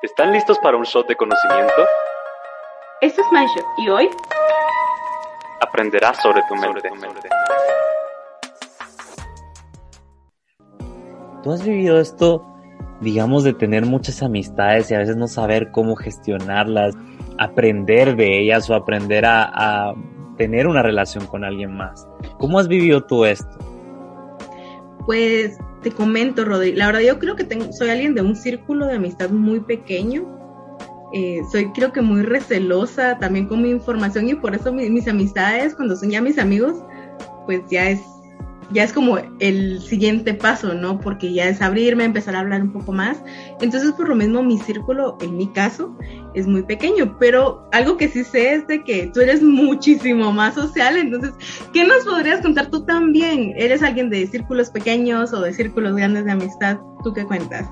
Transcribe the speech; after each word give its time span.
¿Están 0.00 0.30
listos 0.30 0.56
para 0.60 0.76
un 0.76 0.84
shot 0.84 1.08
de 1.08 1.16
conocimiento? 1.16 1.72
Esto 3.00 3.20
es 3.20 3.26
MindShot 3.32 3.66
y 3.78 3.88
hoy 3.88 4.10
aprenderás 5.60 6.22
sobre 6.22 6.40
tu 6.48 6.54
mente. 6.54 6.88
¿Tú 11.42 11.52
has 11.52 11.64
vivido 11.64 11.98
esto, 11.98 12.46
digamos, 13.00 13.42
de 13.42 13.54
tener 13.54 13.84
muchas 13.84 14.22
amistades 14.22 14.90
y 14.92 14.94
a 14.94 14.98
veces 14.98 15.16
no 15.16 15.26
saber 15.26 15.72
cómo 15.72 15.96
gestionarlas, 15.96 16.94
aprender 17.38 18.14
de 18.14 18.40
ellas 18.40 18.70
o 18.70 18.76
aprender 18.76 19.26
a, 19.26 19.50
a 19.52 19.94
tener 20.36 20.68
una 20.68 20.82
relación 20.84 21.26
con 21.26 21.42
alguien 21.42 21.76
más? 21.76 22.06
¿Cómo 22.38 22.60
has 22.60 22.68
vivido 22.68 23.04
tú 23.04 23.24
esto? 23.24 23.58
Pues 25.06 25.58
te 25.82 25.92
comento, 25.92 26.44
Rodri, 26.44 26.72
la 26.74 26.86
verdad 26.86 27.00
yo 27.00 27.18
creo 27.18 27.36
que 27.36 27.44
tengo, 27.44 27.72
soy 27.72 27.90
alguien 27.90 28.14
de 28.14 28.22
un 28.22 28.34
círculo 28.34 28.86
de 28.86 28.94
amistad 28.94 29.30
muy 29.30 29.60
pequeño. 29.60 30.36
Eh, 31.14 31.40
soy 31.50 31.72
creo 31.72 31.92
que 31.92 32.02
muy 32.02 32.22
recelosa 32.22 33.18
también 33.18 33.46
con 33.46 33.62
mi 33.62 33.70
información 33.70 34.28
y 34.28 34.34
por 34.34 34.54
eso 34.54 34.72
mis 34.72 35.08
amistades, 35.08 35.74
cuando 35.74 35.96
son 35.96 36.10
ya 36.10 36.20
mis 36.20 36.38
amigos, 36.38 36.84
pues 37.46 37.62
ya 37.70 37.88
es 37.90 38.00
ya 38.70 38.84
es 38.84 38.92
como 38.92 39.18
el 39.40 39.80
siguiente 39.80 40.34
paso, 40.34 40.74
¿no? 40.74 41.00
Porque 41.00 41.32
ya 41.32 41.48
es 41.48 41.62
abrirme, 41.62 42.04
empezar 42.04 42.36
a 42.36 42.40
hablar 42.40 42.62
un 42.62 42.72
poco 42.72 42.92
más. 42.92 43.22
Entonces, 43.60 43.92
por 43.92 44.08
lo 44.08 44.14
mismo, 44.14 44.42
mi 44.42 44.58
círculo, 44.58 45.16
en 45.20 45.36
mi 45.36 45.48
caso, 45.48 45.96
es 46.34 46.46
muy 46.46 46.62
pequeño. 46.62 47.16
Pero 47.18 47.66
algo 47.72 47.96
que 47.96 48.08
sí 48.08 48.24
sé 48.24 48.54
es 48.54 48.66
de 48.66 48.84
que 48.84 49.10
tú 49.12 49.20
eres 49.20 49.42
muchísimo 49.42 50.32
más 50.32 50.54
social. 50.54 50.96
Entonces, 50.96 51.32
¿qué 51.72 51.84
nos 51.84 52.04
podrías 52.04 52.42
contar 52.42 52.70
tú 52.70 52.84
también? 52.84 53.54
¿Eres 53.56 53.82
alguien 53.82 54.10
de 54.10 54.26
círculos 54.26 54.70
pequeños 54.70 55.32
o 55.32 55.40
de 55.40 55.52
círculos 55.52 55.96
grandes 55.96 56.26
de 56.26 56.32
amistad? 56.32 56.78
¿Tú 57.02 57.12
qué 57.12 57.24
cuentas? 57.24 57.68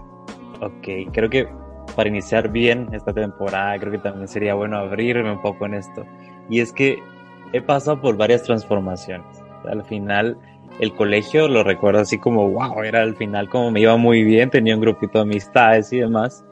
Ok, 0.60 1.12
creo 1.12 1.28
que 1.28 1.46
para 1.94 2.08
iniciar 2.08 2.50
bien 2.50 2.88
esta 2.92 3.12
temporada, 3.12 3.78
creo 3.78 3.92
que 3.92 3.98
también 3.98 4.28
sería 4.28 4.54
bueno 4.54 4.78
abrirme 4.78 5.30
un 5.30 5.42
poco 5.42 5.66
en 5.66 5.74
esto. 5.74 6.04
Y 6.48 6.60
es 6.60 6.72
que 6.72 6.98
he 7.52 7.60
pasado 7.60 8.00
por 8.00 8.16
varias 8.16 8.42
transformaciones. 8.42 9.26
Al 9.68 9.84
final, 9.84 10.38
el 10.80 10.94
colegio 10.94 11.48
lo 11.48 11.64
recuerdo 11.64 12.00
así 12.00 12.18
como, 12.18 12.50
wow, 12.50 12.82
era 12.82 13.02
al 13.02 13.16
final 13.16 13.48
como 13.48 13.70
me 13.70 13.80
iba 13.80 13.96
muy 13.96 14.24
bien, 14.24 14.50
tenía 14.50 14.74
un 14.74 14.80
grupito 14.80 15.18
de 15.18 15.22
amistades 15.22 15.92
y 15.92 15.98
demás. 15.98 16.44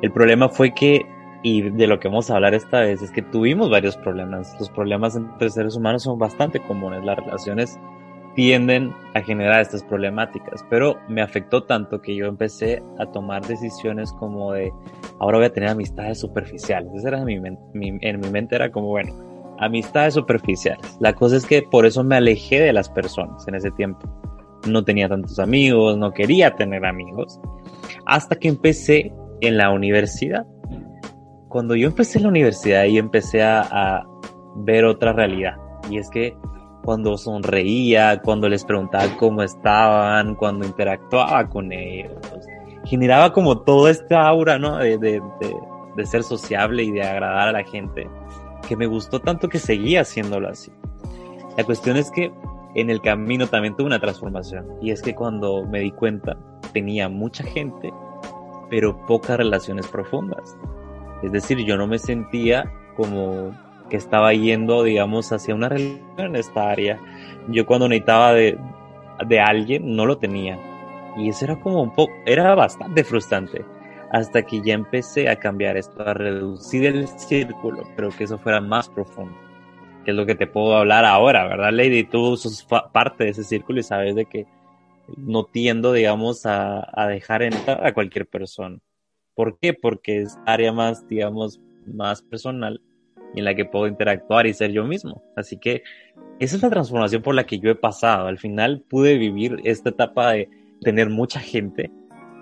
El 0.00 0.10
problema 0.10 0.48
fue 0.48 0.72
que, 0.72 1.04
y 1.42 1.62
de 1.70 1.86
lo 1.86 2.00
que 2.00 2.08
vamos 2.08 2.30
a 2.30 2.36
hablar 2.36 2.54
esta 2.54 2.80
vez, 2.80 3.02
es 3.02 3.10
que 3.10 3.22
tuvimos 3.22 3.70
varios 3.70 3.96
problemas. 3.96 4.56
Los 4.58 4.70
problemas 4.70 5.16
entre 5.16 5.50
seres 5.50 5.76
humanos 5.76 6.04
son 6.04 6.18
bastante 6.18 6.60
comunes, 6.60 7.04
las 7.04 7.18
relaciones 7.18 7.78
tienden 8.34 8.94
a 9.12 9.20
generar 9.20 9.60
estas 9.60 9.84
problemáticas, 9.84 10.64
pero 10.70 10.98
me 11.08 11.20
afectó 11.20 11.64
tanto 11.64 12.00
que 12.00 12.16
yo 12.16 12.26
empecé 12.26 12.82
a 12.98 13.04
tomar 13.04 13.46
decisiones 13.46 14.10
como 14.14 14.52
de, 14.52 14.72
ahora 15.18 15.36
voy 15.36 15.46
a 15.46 15.52
tener 15.52 15.68
amistades 15.68 16.20
superficiales. 16.20 16.90
Esa 16.94 17.08
era 17.08 17.18
en 17.20 17.26
mi 17.26 18.30
mente 18.30 18.54
era 18.54 18.72
como, 18.72 18.88
bueno, 18.88 19.31
amistades 19.58 20.14
superficiales. 20.14 20.96
La 21.00 21.12
cosa 21.12 21.36
es 21.36 21.46
que 21.46 21.62
por 21.62 21.86
eso 21.86 22.02
me 22.04 22.16
alejé 22.16 22.60
de 22.60 22.72
las 22.72 22.88
personas 22.88 23.46
en 23.48 23.54
ese 23.54 23.70
tiempo. 23.70 24.08
No 24.66 24.84
tenía 24.84 25.08
tantos 25.08 25.38
amigos, 25.38 25.96
no 25.98 26.12
quería 26.12 26.54
tener 26.54 26.84
amigos. 26.84 27.40
Hasta 28.06 28.36
que 28.36 28.48
empecé 28.48 29.12
en 29.40 29.56
la 29.56 29.70
universidad. 29.70 30.46
Cuando 31.48 31.74
yo 31.74 31.88
empecé 31.88 32.18
en 32.18 32.24
la 32.24 32.30
universidad 32.30 32.84
y 32.84 32.98
empecé 32.98 33.42
a, 33.42 34.06
ver 34.54 34.84
otra 34.84 35.14
realidad. 35.14 35.56
Y 35.88 35.96
es 35.96 36.10
que 36.10 36.36
cuando 36.84 37.16
sonreía, 37.16 38.20
cuando 38.20 38.50
les 38.50 38.64
preguntaba 38.64 39.16
cómo 39.16 39.42
estaban, 39.42 40.34
cuando 40.34 40.66
interactuaba 40.66 41.48
con 41.48 41.72
ellos, 41.72 42.12
generaba 42.84 43.32
como 43.32 43.60
todo 43.60 43.88
este 43.88 44.14
aura, 44.14 44.58
¿no? 44.58 44.76
De 44.76 45.22
ser 46.04 46.22
sociable 46.22 46.82
y 46.82 46.90
de 46.90 47.02
agradar 47.02 47.48
a 47.48 47.52
la 47.52 47.64
gente 47.64 48.08
que 48.66 48.76
me 48.76 48.86
gustó 48.86 49.20
tanto 49.20 49.48
que 49.48 49.58
seguía 49.58 50.02
haciéndolo 50.02 50.48
así. 50.48 50.72
La 51.56 51.64
cuestión 51.64 51.96
es 51.96 52.10
que 52.10 52.32
en 52.74 52.90
el 52.90 53.00
camino 53.00 53.46
también 53.46 53.76
tuve 53.76 53.86
una 53.86 54.00
transformación 54.00 54.66
y 54.80 54.90
es 54.90 55.02
que 55.02 55.14
cuando 55.14 55.64
me 55.66 55.80
di 55.80 55.90
cuenta 55.90 56.36
tenía 56.72 57.08
mucha 57.08 57.44
gente, 57.44 57.92
pero 58.70 59.04
pocas 59.06 59.36
relaciones 59.36 59.86
profundas. 59.88 60.56
Es 61.22 61.32
decir, 61.32 61.58
yo 61.58 61.76
no 61.76 61.86
me 61.86 61.98
sentía 61.98 62.72
como 62.96 63.52
que 63.90 63.96
estaba 63.96 64.32
yendo, 64.32 64.82
digamos, 64.82 65.30
hacia 65.32 65.54
una 65.54 65.68
relación 65.68 66.02
en 66.18 66.36
esta 66.36 66.70
área. 66.70 66.98
Yo 67.48 67.66
cuando 67.66 67.88
necesitaba 67.88 68.32
de, 68.32 68.58
de 69.26 69.40
alguien 69.40 69.94
no 69.94 70.06
lo 70.06 70.16
tenía. 70.16 70.58
Y 71.18 71.28
eso 71.28 71.44
era 71.44 71.60
como 71.60 71.82
un 71.82 71.92
poco, 71.92 72.12
era 72.24 72.54
bastante 72.54 73.04
frustrante 73.04 73.62
hasta 74.12 74.42
que 74.42 74.60
ya 74.60 74.74
empecé 74.74 75.28
a 75.28 75.36
cambiar 75.36 75.78
esto, 75.78 76.06
a 76.06 76.12
reducir 76.12 76.84
el 76.84 77.08
círculo, 77.08 77.82
pero 77.96 78.10
que 78.10 78.24
eso 78.24 78.38
fuera 78.38 78.60
más 78.60 78.88
profundo. 78.90 79.34
Que 80.04 80.10
es 80.10 80.16
lo 80.16 80.26
que 80.26 80.34
te 80.34 80.46
puedo 80.46 80.76
hablar 80.76 81.06
ahora, 81.06 81.48
¿verdad, 81.48 81.72
Lady? 81.72 82.04
Tú 82.04 82.36
sos 82.36 82.66
parte 82.92 83.24
de 83.24 83.30
ese 83.30 83.42
círculo 83.42 83.80
y 83.80 83.82
sabes 83.82 84.14
de 84.14 84.26
que 84.26 84.46
no 85.16 85.44
tiendo, 85.44 85.94
digamos, 85.94 86.44
a, 86.44 86.86
a 86.92 87.08
dejar 87.08 87.42
entrar 87.42 87.86
a 87.86 87.94
cualquier 87.94 88.26
persona. 88.26 88.78
¿Por 89.34 89.58
qué? 89.58 89.72
Porque 89.72 90.20
es 90.20 90.38
área 90.44 90.72
más, 90.72 91.08
digamos, 91.08 91.58
más 91.86 92.20
personal 92.20 92.82
en 93.34 93.46
la 93.46 93.54
que 93.54 93.64
puedo 93.64 93.86
interactuar 93.86 94.46
y 94.46 94.52
ser 94.52 94.72
yo 94.72 94.84
mismo. 94.84 95.22
Así 95.36 95.56
que 95.56 95.84
esa 96.38 96.56
es 96.56 96.62
la 96.62 96.68
transformación 96.68 97.22
por 97.22 97.34
la 97.34 97.46
que 97.46 97.58
yo 97.58 97.70
he 97.70 97.74
pasado. 97.74 98.26
Al 98.26 98.38
final 98.38 98.84
pude 98.90 99.16
vivir 99.16 99.60
esta 99.64 99.88
etapa 99.88 100.32
de 100.32 100.50
tener 100.82 101.08
mucha 101.08 101.40
gente, 101.40 101.90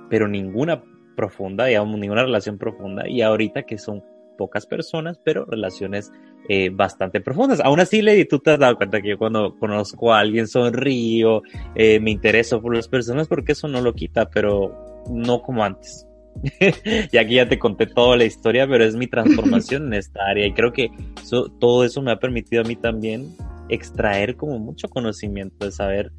pero 0.09 0.27
ninguna 0.27 0.83
profunda, 1.17 1.67
digamos, 1.67 1.99
ninguna 1.99 2.23
relación 2.23 2.59
profunda, 2.59 3.09
y 3.09 3.23
ahorita 3.23 3.63
que 3.63 3.79
son 3.79 4.03
pocas 4.37 4.67
personas, 4.67 5.21
pero 5.23 5.45
relaciones 5.45 6.11
eh, 6.49 6.71
bastante 6.71 7.21
profundas. 7.21 7.61
Aún 7.61 7.81
así, 7.81 8.01
Lady, 8.01 8.25
tú 8.25 8.39
te 8.39 8.53
has 8.53 8.59
dado 8.59 8.77
cuenta 8.77 9.03
que 9.03 9.11
yo 9.11 9.19
cuando 9.19 9.57
conozco 9.59 10.13
a 10.13 10.21
alguien 10.21 10.49
sonrío, 10.49 11.43
eh, 11.75 12.01
me 12.01 12.11
intereso 12.11 12.63
por 12.63 12.75
las 12.75 12.89
personas, 12.89 13.29
porque 13.29 13.53
eso 13.53 13.69
no 13.69 13.83
lo 13.83 13.93
quita, 13.93 14.31
pero 14.31 15.05
no 15.11 15.43
como 15.43 15.63
antes. 15.63 16.07
y 17.13 17.17
aquí 17.17 17.35
ya 17.35 17.49
te 17.49 17.59
conté 17.59 17.87
toda 17.87 18.17
la 18.17 18.25
historia, 18.25 18.67
pero 18.67 18.85
es 18.85 18.97
mi 18.97 19.07
transformación 19.07 19.89
en 19.89 19.95
esta 19.95 20.25
área 20.27 20.47
y 20.47 20.53
creo 20.53 20.73
que 20.73 20.91
todo 21.59 21.85
eso 21.85 22.03
me 22.03 22.13
ha 22.13 22.19
permitido 22.19 22.63
a 22.63 22.65
mí 22.65 22.77
también 22.77 23.35
extraer 23.69 24.37
como 24.37 24.59
mucho 24.59 24.89
conocimiento 24.89 25.67
de 25.67 25.73
saber 25.73 26.13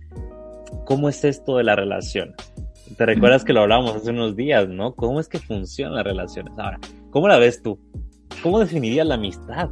cómo 0.85 1.09
es 1.09 1.23
esto 1.23 1.57
de 1.57 1.63
la 1.63 1.75
relación. 1.75 2.35
Te 2.97 3.05
recuerdas 3.05 3.43
que 3.43 3.53
lo 3.53 3.61
hablábamos 3.61 3.95
hace 3.95 4.09
unos 4.09 4.35
días, 4.35 4.67
¿no? 4.67 4.95
¿Cómo 4.95 5.19
es 5.19 5.27
que 5.27 5.39
funcionan 5.39 5.95
las 5.95 6.05
relaciones? 6.05 6.53
Ahora, 6.57 6.79
¿cómo 7.09 7.27
la 7.27 7.37
ves 7.37 7.61
tú? 7.61 7.79
¿Cómo 8.41 8.59
definirías 8.59 9.05
la 9.05 9.15
amistad? 9.15 9.69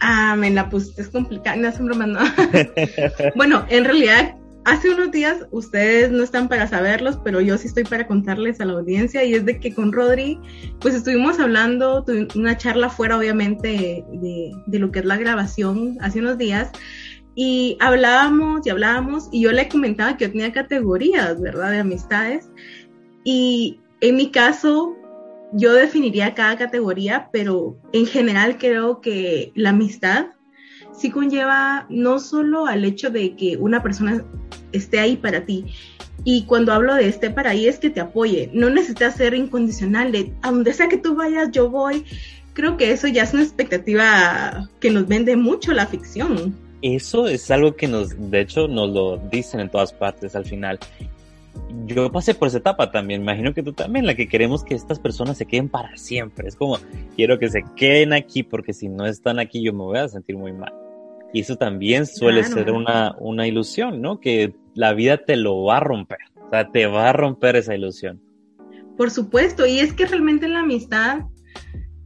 Ah, 0.00 0.36
me 0.36 0.50
la 0.50 0.68
pusiste, 0.68 1.02
es 1.02 1.08
complicada, 1.08 1.56
no 1.56 1.68
es 1.68 1.78
broma, 1.78 2.06
no. 2.06 2.20
bueno, 3.34 3.66
en 3.68 3.84
realidad, 3.84 4.36
hace 4.64 4.90
unos 4.90 5.10
días, 5.10 5.46
ustedes 5.50 6.12
no 6.12 6.22
están 6.22 6.48
para 6.48 6.68
saberlos, 6.68 7.18
pero 7.24 7.40
yo 7.40 7.58
sí 7.58 7.66
estoy 7.66 7.84
para 7.84 8.06
contarles 8.06 8.60
a 8.60 8.64
la 8.64 8.74
audiencia, 8.74 9.24
y 9.24 9.34
es 9.34 9.44
de 9.44 9.58
que 9.58 9.74
con 9.74 9.92
Rodri, 9.92 10.38
pues 10.80 10.94
estuvimos 10.94 11.40
hablando, 11.40 12.04
tuvimos 12.04 12.36
una 12.36 12.56
charla 12.56 12.90
fuera, 12.90 13.18
obviamente, 13.18 14.04
de, 14.12 14.52
de 14.66 14.78
lo 14.78 14.92
que 14.92 15.00
es 15.00 15.04
la 15.04 15.16
grabación 15.16 15.98
hace 16.00 16.20
unos 16.20 16.38
días, 16.38 16.70
y 17.40 17.76
hablábamos 17.78 18.66
y 18.66 18.70
hablábamos 18.70 19.28
y 19.30 19.42
yo 19.42 19.52
le 19.52 19.68
comentaba 19.68 20.16
que 20.16 20.24
yo 20.24 20.32
tenía 20.32 20.52
categorías, 20.52 21.40
¿verdad? 21.40 21.70
De 21.70 21.78
amistades. 21.78 22.50
Y 23.22 23.78
en 24.00 24.16
mi 24.16 24.32
caso, 24.32 24.96
yo 25.52 25.72
definiría 25.72 26.34
cada 26.34 26.58
categoría, 26.58 27.28
pero 27.32 27.78
en 27.92 28.06
general 28.06 28.58
creo 28.58 29.00
que 29.00 29.52
la 29.54 29.70
amistad 29.70 30.30
sí 30.92 31.10
conlleva 31.10 31.86
no 31.88 32.18
solo 32.18 32.66
al 32.66 32.84
hecho 32.84 33.08
de 33.10 33.36
que 33.36 33.56
una 33.56 33.84
persona 33.84 34.24
esté 34.72 34.98
ahí 34.98 35.16
para 35.16 35.46
ti. 35.46 35.66
Y 36.24 36.44
cuando 36.46 36.72
hablo 36.72 36.96
de 36.96 37.06
esté 37.06 37.30
para 37.30 37.50
ahí 37.50 37.68
es 37.68 37.78
que 37.78 37.90
te 37.90 38.00
apoye. 38.00 38.50
No 38.52 38.68
necesitas 38.68 39.14
ser 39.14 39.34
incondicional 39.34 40.10
de 40.10 40.34
a 40.42 40.50
donde 40.50 40.72
sea 40.72 40.88
que 40.88 40.98
tú 40.98 41.14
vayas, 41.14 41.52
yo 41.52 41.70
voy. 41.70 42.04
Creo 42.54 42.76
que 42.76 42.90
eso 42.90 43.06
ya 43.06 43.22
es 43.22 43.32
una 43.32 43.44
expectativa 43.44 44.68
que 44.80 44.90
nos 44.90 45.06
vende 45.06 45.36
mucho 45.36 45.72
la 45.72 45.86
ficción 45.86 46.66
eso 46.82 47.26
es 47.26 47.50
algo 47.50 47.74
que 47.74 47.88
nos, 47.88 48.30
de 48.30 48.40
hecho, 48.40 48.68
nos 48.68 48.90
lo 48.90 49.16
dicen 49.16 49.60
en 49.60 49.68
todas 49.68 49.92
partes 49.92 50.36
al 50.36 50.44
final. 50.44 50.78
yo 51.86 52.10
pasé 52.12 52.34
por 52.34 52.48
esa 52.48 52.58
etapa 52.58 52.90
también, 52.90 53.22
imagino 53.22 53.52
que 53.52 53.62
tú 53.62 53.72
también, 53.72 54.06
la 54.06 54.14
que 54.14 54.28
queremos 54.28 54.64
que 54.64 54.74
estas 54.74 54.98
personas 54.98 55.36
se 55.36 55.46
queden 55.46 55.68
para 55.68 55.96
siempre. 55.96 56.48
Es 56.48 56.56
como, 56.56 56.78
quiero 57.16 57.38
que 57.38 57.50
se 57.50 57.64
queden 57.76 58.12
aquí 58.12 58.42
porque 58.42 58.72
si 58.72 58.88
no 58.88 59.06
están 59.06 59.38
aquí 59.38 59.62
yo 59.62 59.72
me 59.72 59.82
voy 59.82 59.98
a 59.98 60.08
sentir 60.08 60.36
muy 60.36 60.52
mal. 60.52 60.72
Y 61.32 61.40
eso 61.40 61.56
también 61.56 62.06
suele 62.06 62.42
ser 62.44 62.70
una, 62.70 63.14
una 63.18 63.46
ilusión, 63.46 64.00
¿no? 64.00 64.18
Que 64.18 64.54
la 64.74 64.94
vida 64.94 65.18
te 65.18 65.36
lo 65.36 65.62
va 65.64 65.76
a 65.76 65.80
romper, 65.80 66.18
o 66.46 66.48
sea, 66.50 66.70
te 66.70 66.86
va 66.86 67.10
a 67.10 67.12
romper 67.12 67.56
esa 67.56 67.74
ilusión. 67.74 68.20
Por 68.96 69.10
supuesto, 69.10 69.66
y 69.66 69.78
es 69.78 69.92
que 69.92 70.06
realmente 70.06 70.48
la 70.48 70.60
amistad, 70.60 71.26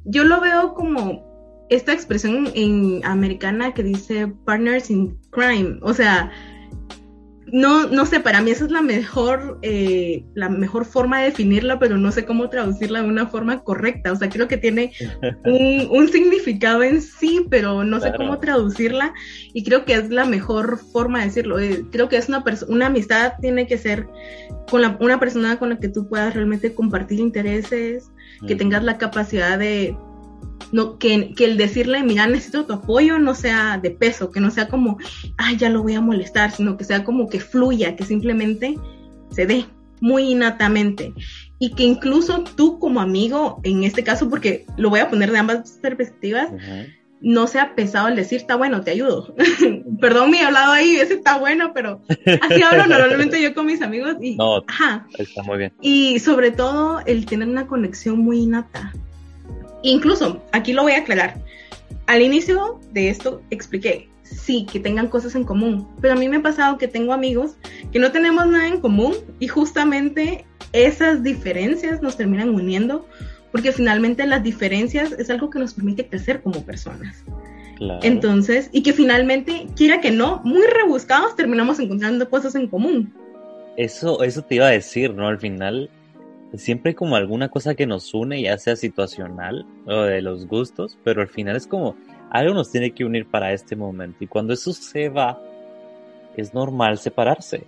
yo 0.04 0.24
lo 0.24 0.40
veo 0.40 0.74
como 0.74 1.31
esta 1.74 1.92
expresión 1.92 2.50
en 2.54 3.00
americana 3.04 3.72
que 3.72 3.82
dice 3.82 4.28
partners 4.44 4.90
in 4.90 5.16
crime, 5.30 5.78
o 5.80 5.94
sea, 5.94 6.30
no, 7.52 7.86
no 7.86 8.06
sé, 8.06 8.20
para 8.20 8.40
mí 8.40 8.50
esa 8.50 8.64
es 8.64 8.70
la 8.70 8.80
mejor, 8.80 9.58
eh, 9.60 10.24
la 10.34 10.48
mejor 10.48 10.86
forma 10.86 11.20
de 11.20 11.26
definirla, 11.26 11.78
pero 11.78 11.98
no 11.98 12.10
sé 12.10 12.24
cómo 12.24 12.48
traducirla 12.48 13.02
de 13.02 13.08
una 13.08 13.26
forma 13.26 13.62
correcta. 13.62 14.10
O 14.10 14.16
sea, 14.16 14.30
creo 14.30 14.48
que 14.48 14.56
tiene 14.56 14.92
un, 15.44 16.08
significado 16.08 16.82
en 16.82 17.02
sí, 17.02 17.44
pero 17.50 17.84
no 17.84 18.00
sé 18.00 18.12
cómo 18.16 18.38
traducirla 18.38 19.12
y 19.52 19.64
creo 19.64 19.84
que 19.84 19.94
es 19.94 20.08
la 20.08 20.24
mejor 20.24 20.78
forma 20.78 21.20
de 21.20 21.26
decirlo. 21.26 21.58
Eh, 21.58 21.84
creo 21.92 22.08
que 22.08 22.16
es 22.16 22.28
una, 22.28 22.42
una 22.68 22.86
amistad, 22.86 23.34
tiene 23.42 23.66
que 23.66 23.76
ser 23.76 24.06
con 24.70 24.80
la, 24.80 24.96
una 25.00 25.20
persona 25.20 25.58
con 25.58 25.68
la 25.68 25.78
que 25.78 25.88
tú 25.88 26.08
puedas 26.08 26.32
realmente 26.32 26.74
compartir 26.74 27.20
intereses, 27.20 28.10
que 28.48 28.56
tengas 28.56 28.82
la 28.82 28.96
capacidad 28.96 29.58
de 29.58 29.94
no, 30.72 30.98
que, 30.98 31.34
el 31.38 31.56
decirle, 31.56 32.02
mira, 32.02 32.26
necesito 32.26 32.64
tu 32.64 32.72
apoyo, 32.72 33.18
no 33.18 33.34
sea 33.34 33.78
de 33.78 33.90
peso, 33.90 34.30
que 34.30 34.40
no 34.40 34.50
sea 34.50 34.68
como, 34.68 34.98
ay, 35.36 35.56
ya 35.56 35.68
lo 35.68 35.82
voy 35.82 35.94
a 35.94 36.00
molestar, 36.00 36.50
sino 36.50 36.76
que 36.76 36.84
sea 36.84 37.04
como 37.04 37.28
que 37.28 37.40
fluya, 37.40 37.94
que 37.94 38.04
simplemente 38.04 38.78
se 39.30 39.46
dé 39.46 39.66
muy 40.00 40.30
innatamente. 40.30 41.12
Y 41.58 41.74
que 41.74 41.84
incluso 41.84 42.42
tú 42.56 42.78
como 42.78 43.00
amigo, 43.00 43.60
en 43.62 43.84
este 43.84 44.02
caso, 44.02 44.28
porque 44.28 44.64
lo 44.76 44.90
voy 44.90 45.00
a 45.00 45.10
poner 45.10 45.30
de 45.30 45.38
ambas 45.38 45.78
perspectivas, 45.80 46.48
no 47.20 47.46
sea 47.46 47.74
pesado 47.74 48.08
el 48.08 48.16
decir, 48.16 48.38
está 48.38 48.56
bueno, 48.56 48.82
te 48.82 48.90
ayudo. 48.90 49.34
Perdón 50.00 50.30
mi 50.30 50.38
hablado 50.38 50.72
ahí, 50.72 50.96
ese 50.96 51.14
está 51.14 51.38
bueno, 51.38 51.72
pero 51.72 52.02
así 52.40 52.62
hablo 52.62 52.86
normalmente 52.86 53.40
yo 53.40 53.54
con 53.54 53.66
mis 53.66 53.80
amigos 53.80 54.16
y... 54.20 54.36
No, 54.36 54.64
está 55.18 55.42
muy 55.44 55.58
bien. 55.58 55.72
Y 55.80 56.18
sobre 56.18 56.50
todo 56.50 57.00
el 57.06 57.26
tener 57.26 57.46
una 57.46 57.66
conexión 57.66 58.18
muy 58.18 58.40
innata. 58.40 58.92
Incluso, 59.82 60.42
aquí 60.52 60.72
lo 60.72 60.82
voy 60.82 60.92
a 60.92 60.98
aclarar. 60.98 61.40
Al 62.06 62.22
inicio 62.22 62.80
de 62.92 63.08
esto 63.08 63.42
expliqué, 63.50 64.08
sí, 64.22 64.66
que 64.70 64.80
tengan 64.80 65.08
cosas 65.08 65.34
en 65.34 65.44
común, 65.44 65.88
pero 66.00 66.14
a 66.14 66.16
mí 66.16 66.28
me 66.28 66.38
ha 66.38 66.42
pasado 66.42 66.78
que 66.78 66.88
tengo 66.88 67.12
amigos 67.12 67.56
que 67.92 67.98
no 67.98 68.12
tenemos 68.12 68.46
nada 68.46 68.66
en 68.66 68.80
común 68.80 69.14
y 69.38 69.48
justamente 69.48 70.44
esas 70.72 71.22
diferencias 71.22 72.02
nos 72.02 72.16
terminan 72.16 72.50
uniendo 72.50 73.06
porque 73.50 73.72
finalmente 73.72 74.26
las 74.26 74.42
diferencias 74.42 75.12
es 75.12 75.28
algo 75.28 75.50
que 75.50 75.58
nos 75.58 75.74
permite 75.74 76.06
crecer 76.06 76.42
como 76.42 76.64
personas. 76.64 77.22
Entonces, 78.02 78.70
y 78.72 78.82
que 78.82 78.92
finalmente, 78.92 79.66
quiera 79.76 80.00
que 80.00 80.10
no, 80.10 80.40
muy 80.44 80.66
rebuscados 80.66 81.36
terminamos 81.36 81.80
encontrando 81.80 82.28
cosas 82.30 82.54
en 82.54 82.68
común. 82.68 83.12
Eso, 83.76 84.22
eso 84.22 84.42
te 84.42 84.56
iba 84.56 84.66
a 84.66 84.70
decir, 84.70 85.12
¿no? 85.12 85.26
Al 85.26 85.38
final, 85.38 85.90
siempre 86.58 86.90
hay 86.90 86.94
como 86.94 87.16
alguna 87.16 87.48
cosa 87.48 87.74
que 87.74 87.86
nos 87.86 88.12
une, 88.14 88.42
ya 88.42 88.58
sea 88.58 88.76
situacional 88.76 89.66
o 89.86 90.02
de 90.02 90.22
los 90.22 90.46
gustos, 90.46 90.98
pero 91.04 91.22
al 91.22 91.28
final 91.28 91.56
es 91.56 91.66
como 91.66 91.96
algo 92.30 92.54
nos 92.54 92.70
tiene 92.70 92.92
que 92.92 93.04
unir 93.04 93.26
para 93.26 93.52
este 93.52 93.76
momento. 93.76 94.24
Y 94.24 94.26
cuando 94.26 94.52
eso 94.52 94.72
se 94.72 95.08
va, 95.08 95.40
es 96.36 96.54
normal 96.54 96.98
separarse. 96.98 97.64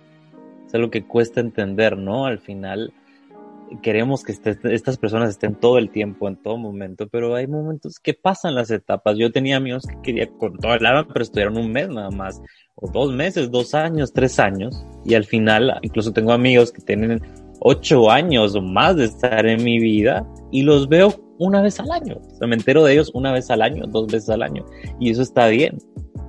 Es 0.65 0.73
algo 0.73 0.89
que 0.89 1.05
cuesta 1.05 1.39
entender, 1.39 1.97
¿no? 1.97 2.25
Al 2.25 2.39
final 2.39 2.93
queremos 3.81 4.23
que 4.23 4.31
estas 4.31 4.97
personas 4.97 5.29
estén 5.29 5.55
todo 5.55 5.77
el 5.77 5.89
tiempo, 5.89 6.27
en 6.27 6.35
todo 6.35 6.57
momento, 6.57 7.07
pero 7.07 7.35
hay 7.35 7.47
momentos 7.47 7.99
que 7.99 8.13
pasan 8.13 8.55
las 8.55 8.71
etapas. 8.71 9.17
Yo 9.17 9.31
tenía 9.31 9.57
amigos 9.57 9.85
que 9.87 10.01
quería 10.01 10.27
con 10.27 10.57
pero 10.57 11.21
estuvieron 11.21 11.57
un 11.57 11.71
mes 11.71 11.89
nada 11.89 12.11
más, 12.11 12.41
o 12.75 12.89
dos 12.89 13.13
meses, 13.13 13.51
dos 13.51 13.73
años, 13.73 14.13
tres 14.13 14.39
años, 14.39 14.85
y 15.03 15.15
al 15.15 15.25
final 15.25 15.79
incluso 15.81 16.11
tengo 16.13 16.31
amigos 16.31 16.71
que 16.71 16.81
tienen 16.81 17.21
ocho 17.61 18.09
años 18.09 18.55
o 18.55 18.61
más 18.61 18.95
de 18.95 19.05
estar 19.05 19.45
en 19.45 19.63
mi 19.63 19.79
vida 19.79 20.25
y 20.51 20.63
los 20.63 20.87
veo 20.87 21.13
una 21.39 21.61
vez 21.61 21.79
al 21.79 21.91
año. 21.91 22.17
O 22.17 22.35
sea, 22.35 22.47
me 22.47 22.55
entero 22.55 22.83
de 22.83 22.93
ellos 22.93 23.11
una 23.13 23.31
vez 23.31 23.49
al 23.49 23.61
año, 23.61 23.85
dos 23.87 24.07
veces 24.07 24.29
al 24.29 24.41
año. 24.41 24.65
Y 24.99 25.09
eso 25.09 25.21
está 25.21 25.47
bien, 25.47 25.77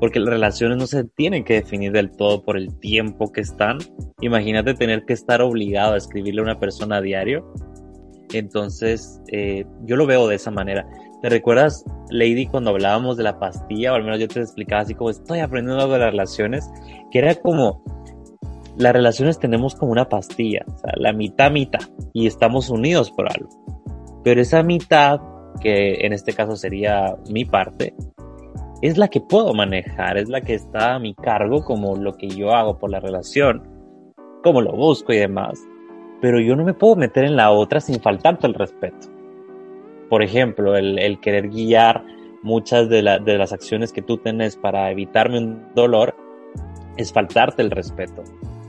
porque 0.01 0.21
las 0.21 0.31
relaciones 0.31 0.79
no 0.79 0.87
se 0.87 1.05
tienen 1.05 1.45
que 1.45 1.55
definir 1.55 1.93
del 1.93 2.11
todo 2.11 2.43
por 2.43 2.57
el 2.57 2.77
tiempo 2.81 3.33
que 3.33 3.41
están. 3.41 3.79
Imagínate 4.21 4.75
tener 4.75 5.05
que 5.05 5.13
estar 5.13 5.41
obligado 5.43 5.95
a 5.95 5.99
escribirle 5.99 6.41
a 6.41 6.45
una 6.45 6.59
persona 6.59 6.97
a 6.97 7.01
diario. 7.01 7.53
Entonces, 8.33 9.21
eh, 9.33 9.65
yo 9.85 9.97
lo 9.97 10.07
veo 10.07 10.27
de 10.27 10.37
esa 10.37 10.51
manera. 10.51 10.87
¿Te 11.23 11.31
recuerdas, 11.31 11.85
Lady, 12.11 12.47
cuando 12.47 12.71
hablábamos 12.71 13.17
de 13.17 13.23
la 13.23 13.39
pastilla? 13.39 13.93
O 13.93 13.97
al 13.97 14.05
menos 14.05 14.21
yo 14.21 14.29
te 14.29 14.41
explicaba 14.41 14.83
así 14.83 14.95
como 14.95 15.11
estoy 15.11 15.39
aprendiendo 15.41 15.81
algo 15.81 15.95
de 15.95 16.01
las 16.01 16.11
relaciones, 16.11 16.69
que 17.11 17.19
era 17.19 17.35
como 17.37 17.83
las 18.79 18.93
relaciones 18.93 19.39
tenemos 19.39 19.75
como 19.75 19.93
una 19.93 20.09
pastilla, 20.09 20.65
la 20.97 21.13
mitad 21.13 21.51
mitad, 21.51 21.81
y 22.13 22.27
estamos 22.27 22.69
unidos 22.69 23.11
por 23.11 23.31
algo. 23.31 23.49
Pero 24.23 24.41
esa 24.41 24.63
mitad, 24.63 25.21
que 25.61 26.05
en 26.05 26.13
este 26.13 26.35
caso 26.35 26.57
sería 26.57 27.17
mi 27.31 27.45
parte, 27.45 27.95
es 28.83 28.99
la 28.99 29.09
que 29.09 29.21
puedo 29.21 29.55
manejar, 29.55 30.19
es 30.19 30.29
la 30.29 30.43
que 30.43 30.55
está 30.55 30.95
a 30.95 30.99
mi 30.99 31.15
cargo 31.15 31.65
como 31.65 31.97
lo 31.97 32.15
que 32.15 32.29
yo 32.29 32.53
hago 32.53 32.79
por 32.79 32.91
la 32.91 33.01
relación, 33.01 33.63
como 34.43 34.61
lo 34.61 34.73
busco 34.73 35.13
y 35.13 35.19
demás. 35.19 35.59
Pero 36.21 36.41
yo 36.41 36.55
no 36.55 36.65
me 36.65 36.75
puedo 36.75 36.97
meter 36.97 37.25
en 37.25 37.37
la 37.37 37.51
otra 37.51 37.81
sin 37.81 38.01
faltarte 38.01 38.47
el 38.47 38.55
respeto. 38.55 39.09
Por 40.11 40.23
ejemplo, 40.23 40.77
el, 40.77 41.19
querer 41.21 41.49
guiar 41.49 42.05
muchas 42.43 42.89
de, 42.89 43.03
de 43.25 43.39
las 43.39 43.53
acciones 43.53 43.93
que 43.93 44.03
tú 44.03 44.19
tenés 44.19 44.57
para 44.57 44.91
evitarme 44.91 45.39
un 45.39 45.67
dolor 45.75 46.15
es 46.97 47.13
faltarte 47.13 47.63
el 47.63 47.71
respeto 47.71 48.23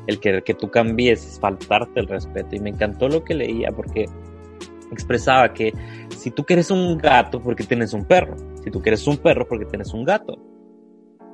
el 0.07 0.19
querer 0.19 0.44
que 0.44 0.54
tú 0.54 0.69
cambies 0.69 1.25
es 1.25 1.39
faltarte 1.39 2.00
el 2.00 2.07
respeto. 2.07 2.56
Y 2.56 2.59
me 2.59 2.69
encantó 2.69 3.07
lo 3.07 3.24
que 3.24 3.36
leía 3.36 3.71
porque 3.71 4.06
expresaba 4.92 5.54
que 5.54 5.74
si 6.09 6.31
tú 6.31 6.44
quieres 6.44 6.71
un 6.71 6.98
gato, 6.98 7.42
porque 7.42 7.63
tienes 7.63 7.94
un 7.94 8.06
perro? 8.06 8.36
Si 8.63 8.71
tú 8.71 8.81
quieres 8.81 9.06
un 9.07 9.18
perro, 9.18 9.48
porque 9.48 9.65
tienes 9.65 9.94
un 9.94 10.04
gato? 10.04 10.38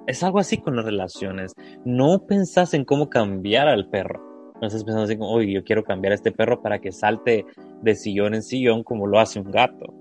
Es 0.08 0.22
algo 0.24 0.40
así 0.40 0.58
con 0.58 0.76
las 0.76 0.86
relaciones. 0.86 1.54
No 1.86 2.26
pensás 2.28 2.74
en 2.74 2.84
cómo 2.84 3.10
cambiar 3.10 3.68
al 3.68 3.90
perro. 3.90 4.22
No 4.60 4.68
estás 4.68 4.84
pensando 4.84 5.06
así 5.06 5.18
como, 5.18 5.32
oye, 5.32 5.54
yo 5.54 5.64
quiero 5.64 5.84
cambiar 5.84 6.12
a 6.12 6.16
este 6.16 6.32
perro 6.32 6.62
para 6.62 6.80
que 6.80 6.92
salte 6.92 7.46
de 7.82 7.96
sillón 7.96 8.34
en 8.34 8.44
sillón 8.44 8.84
como 8.84 9.08
lo 9.08 9.20
hace 9.20 9.40
un 9.40 9.52
gato. 9.52 9.94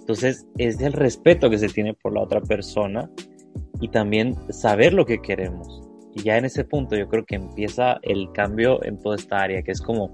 Entonces, 0.00 0.46
es 0.58 0.80
el 0.80 0.92
respeto 0.92 1.48
que 1.48 1.58
se 1.58 1.68
tiene 1.68 1.94
por 1.94 2.12
la 2.12 2.20
otra 2.20 2.40
persona 2.40 3.10
y 3.80 3.88
también 3.88 4.34
saber 4.52 4.92
lo 4.92 5.06
que 5.06 5.20
queremos. 5.20 5.83
Y 6.14 6.22
ya 6.22 6.36
en 6.36 6.44
ese 6.44 6.64
punto 6.64 6.96
yo 6.96 7.08
creo 7.08 7.24
que 7.24 7.36
empieza 7.36 7.98
el 8.02 8.30
cambio 8.32 8.82
en 8.84 8.98
toda 9.00 9.16
esta 9.16 9.38
área, 9.38 9.62
que 9.62 9.72
es 9.72 9.80
como, 9.80 10.10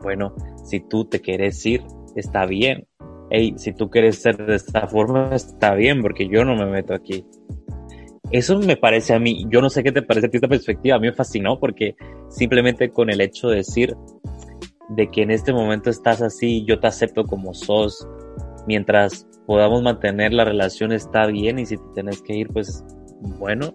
bueno, 0.00 0.34
si 0.64 0.80
tú 0.80 1.04
te 1.04 1.20
quieres 1.20 1.64
ir, 1.64 1.82
está 2.14 2.46
bien. 2.46 2.86
Hey, 3.30 3.54
si 3.56 3.72
tú 3.72 3.90
quieres 3.90 4.20
ser 4.20 4.36
de 4.36 4.56
esta 4.56 4.86
forma, 4.86 5.30
está 5.34 5.74
bien, 5.74 6.02
porque 6.02 6.28
yo 6.28 6.44
no 6.44 6.56
me 6.56 6.66
meto 6.66 6.94
aquí. 6.94 7.26
Eso 8.30 8.58
me 8.58 8.76
parece 8.76 9.14
a 9.14 9.18
mí, 9.18 9.46
yo 9.48 9.62
no 9.62 9.70
sé 9.70 9.82
qué 9.82 9.92
te 9.92 10.02
parece 10.02 10.26
a 10.26 10.30
ti 10.30 10.36
esta 10.36 10.48
perspectiva, 10.48 10.96
a 10.96 10.98
mí 10.98 11.06
me 11.06 11.14
fascinó 11.14 11.58
porque 11.58 11.96
simplemente 12.28 12.90
con 12.90 13.08
el 13.08 13.22
hecho 13.22 13.48
de 13.48 13.56
decir 13.56 13.96
de 14.90 15.10
que 15.10 15.22
en 15.22 15.30
este 15.30 15.52
momento 15.52 15.88
estás 15.88 16.20
así, 16.20 16.64
yo 16.66 16.78
te 16.78 16.88
acepto 16.88 17.24
como 17.24 17.54
sos, 17.54 18.06
mientras 18.66 19.26
podamos 19.46 19.82
mantener 19.82 20.34
la 20.34 20.44
relación 20.44 20.92
está 20.92 21.26
bien 21.26 21.58
y 21.58 21.64
si 21.64 21.78
te 21.78 21.84
tienes 21.94 22.20
que 22.20 22.34
ir, 22.34 22.48
pues 22.48 22.84
bueno, 23.38 23.74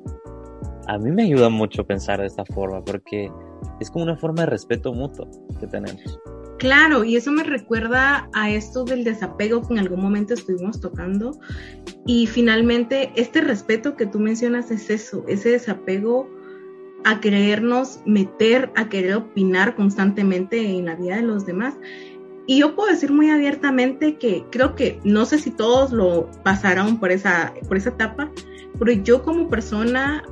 a 0.88 0.98
mí 0.98 1.12
me 1.12 1.24
ayuda 1.24 1.50
mucho 1.50 1.86
pensar 1.86 2.20
de 2.20 2.28
esta 2.28 2.46
forma 2.46 2.84
porque 2.84 3.32
es 3.80 3.90
como 3.90 4.04
una 4.04 4.18
forma 4.18 4.42
de 4.42 4.48
respeto 4.48 4.94
mutuo 4.94 5.28
que 5.60 5.68
tenemos. 5.68 6.20
Claro, 6.60 7.04
y 7.04 7.18
eso 7.18 7.32
me 7.32 7.44
recuerda 7.44 8.30
a 8.34 8.50
esto 8.50 8.86
del 8.86 9.04
desapego 9.04 9.68
que 9.68 9.74
en 9.74 9.80
algún 9.80 10.02
momento 10.02 10.34
estuvimos 10.34 10.80
tocando. 10.80 11.38
Y 12.06 12.28
finalmente, 12.28 13.12
este 13.16 13.42
respeto 13.42 13.98
que 13.98 14.06
tú 14.06 14.20
mencionas 14.20 14.72
es 14.72 14.90
eso, 14.90 15.26
ese 15.28 15.50
desapego 15.50 16.30
a 17.04 17.20
querernos 17.20 18.00
meter, 18.06 18.72
a 18.76 18.88
querer 18.88 19.16
opinar 19.16 19.76
constantemente 19.76 20.66
en 20.66 20.86
la 20.86 20.96
vida 20.96 21.18
de 21.18 21.24
los 21.24 21.46
demás. 21.46 21.76
Y 22.48 22.60
yo 22.60 22.76
puedo 22.76 22.90
decir 22.90 23.12
muy 23.12 23.30
abiertamente 23.30 24.18
que 24.18 24.46
creo 24.52 24.76
que 24.76 25.00
no 25.04 25.26
sé 25.26 25.40
si 25.40 25.52
todos 25.52 25.92
lo 25.92 26.30
pasaron 26.44 27.00
por 27.00 27.12
esa, 27.12 27.54
por 27.68 27.78
esa 27.78 27.90
etapa, 27.90 28.32
pero 28.80 28.92
yo 28.92 29.24
como 29.24 29.50
persona 29.50 30.24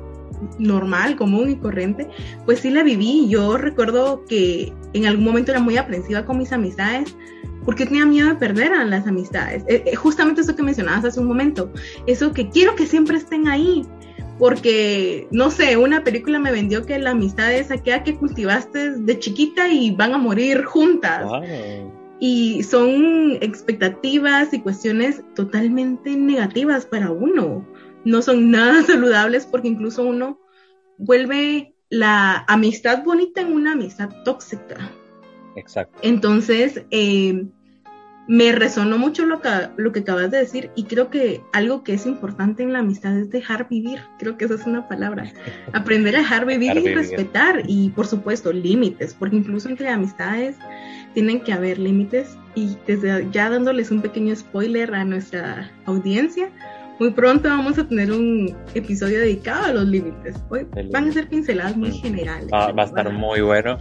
normal, 0.58 1.16
común 1.16 1.50
y 1.50 1.56
corriente, 1.56 2.08
pues 2.44 2.60
sí 2.60 2.70
la 2.70 2.82
viví. 2.82 3.28
Yo 3.28 3.56
recuerdo 3.56 4.24
que 4.26 4.72
en 4.92 5.06
algún 5.06 5.24
momento 5.24 5.50
era 5.50 5.60
muy 5.60 5.76
aprensiva 5.76 6.24
con 6.24 6.38
mis 6.38 6.52
amistades 6.52 7.16
porque 7.64 7.86
tenía 7.86 8.06
miedo 8.06 8.28
de 8.28 8.34
perder 8.34 8.72
a 8.72 8.84
las 8.84 9.06
amistades. 9.06 9.64
Eh, 9.68 9.82
eh, 9.86 9.94
justamente 9.94 10.40
eso 10.40 10.56
que 10.56 10.62
mencionabas 10.62 11.04
hace 11.04 11.20
un 11.20 11.26
momento, 11.26 11.72
eso 12.06 12.32
que 12.32 12.48
quiero 12.48 12.74
que 12.74 12.86
siempre 12.86 13.16
estén 13.16 13.48
ahí, 13.48 13.86
porque, 14.38 15.28
no 15.30 15.50
sé, 15.50 15.76
una 15.76 16.02
película 16.02 16.38
me 16.38 16.50
vendió 16.50 16.84
que 16.84 16.98
la 16.98 17.10
amistad 17.10 17.52
es 17.52 17.70
aquella 17.70 18.02
que 18.02 18.16
cultivaste 18.16 18.92
de 18.98 19.18
chiquita 19.18 19.68
y 19.68 19.92
van 19.92 20.14
a 20.14 20.18
morir 20.18 20.64
juntas. 20.64 21.30
Y 22.18 22.62
son 22.62 23.38
expectativas 23.40 24.52
y 24.52 24.60
cuestiones 24.60 25.22
totalmente 25.34 26.16
negativas 26.16 26.86
para 26.86 27.10
uno. 27.10 27.64
No 28.04 28.22
son 28.22 28.50
nada 28.52 28.82
saludables 28.82 29.46
porque 29.46 29.68
incluso 29.68 30.02
uno 30.02 30.40
vuelve 30.98 31.74
la 31.88 32.44
amistad 32.48 33.04
bonita 33.04 33.42
en 33.42 33.52
una 33.52 33.72
amistad 33.72 34.10
tóxica. 34.24 34.90
Exacto. 35.56 35.98
Entonces, 36.02 36.82
eh, 36.90 37.44
me 38.28 38.52
resonó 38.52 38.98
mucho 38.98 39.26
lo 39.26 39.40
que, 39.40 39.48
lo 39.76 39.92
que 39.92 40.00
acabas 40.00 40.30
de 40.30 40.38
decir 40.38 40.70
y 40.76 40.84
creo 40.84 41.10
que 41.10 41.42
algo 41.52 41.82
que 41.82 41.94
es 41.94 42.06
importante 42.06 42.62
en 42.62 42.72
la 42.72 42.78
amistad 42.78 43.18
es 43.18 43.30
dejar 43.30 43.68
vivir. 43.68 44.00
Creo 44.18 44.38
que 44.38 44.44
esa 44.44 44.54
es 44.54 44.66
una 44.66 44.88
palabra. 44.88 45.32
Aprender 45.72 46.14
a 46.16 46.20
dejar 46.20 46.46
vivir 46.46 46.76
y 46.76 46.94
respetar 46.94 47.62
y, 47.66 47.90
por 47.90 48.06
supuesto, 48.06 48.52
límites, 48.52 49.14
porque 49.14 49.36
incluso 49.36 49.68
entre 49.68 49.88
amistades 49.88 50.56
tienen 51.14 51.40
que 51.40 51.52
haber 51.52 51.78
límites 51.78 52.36
y 52.54 52.76
desde 52.86 53.28
ya 53.32 53.50
dándoles 53.50 53.90
un 53.90 54.00
pequeño 54.00 54.34
spoiler 54.36 54.94
a 54.94 55.04
nuestra 55.04 55.70
audiencia, 55.84 56.48
muy 56.98 57.10
pronto 57.10 57.48
vamos 57.48 57.78
a 57.78 57.86
tener 57.86 58.12
un 58.12 58.54
episodio 58.74 59.20
dedicado 59.20 59.66
a 59.66 59.72
los 59.72 59.86
límites. 59.86 60.36
Hoy 60.50 60.66
van 60.90 61.08
a 61.08 61.12
ser 61.12 61.28
pinceladas 61.28 61.76
muy 61.76 61.92
generales. 61.92 62.48
Va, 62.52 62.66
a 62.68 62.84
estar 62.84 63.12
muy 63.12 63.40
bueno. 63.40 63.78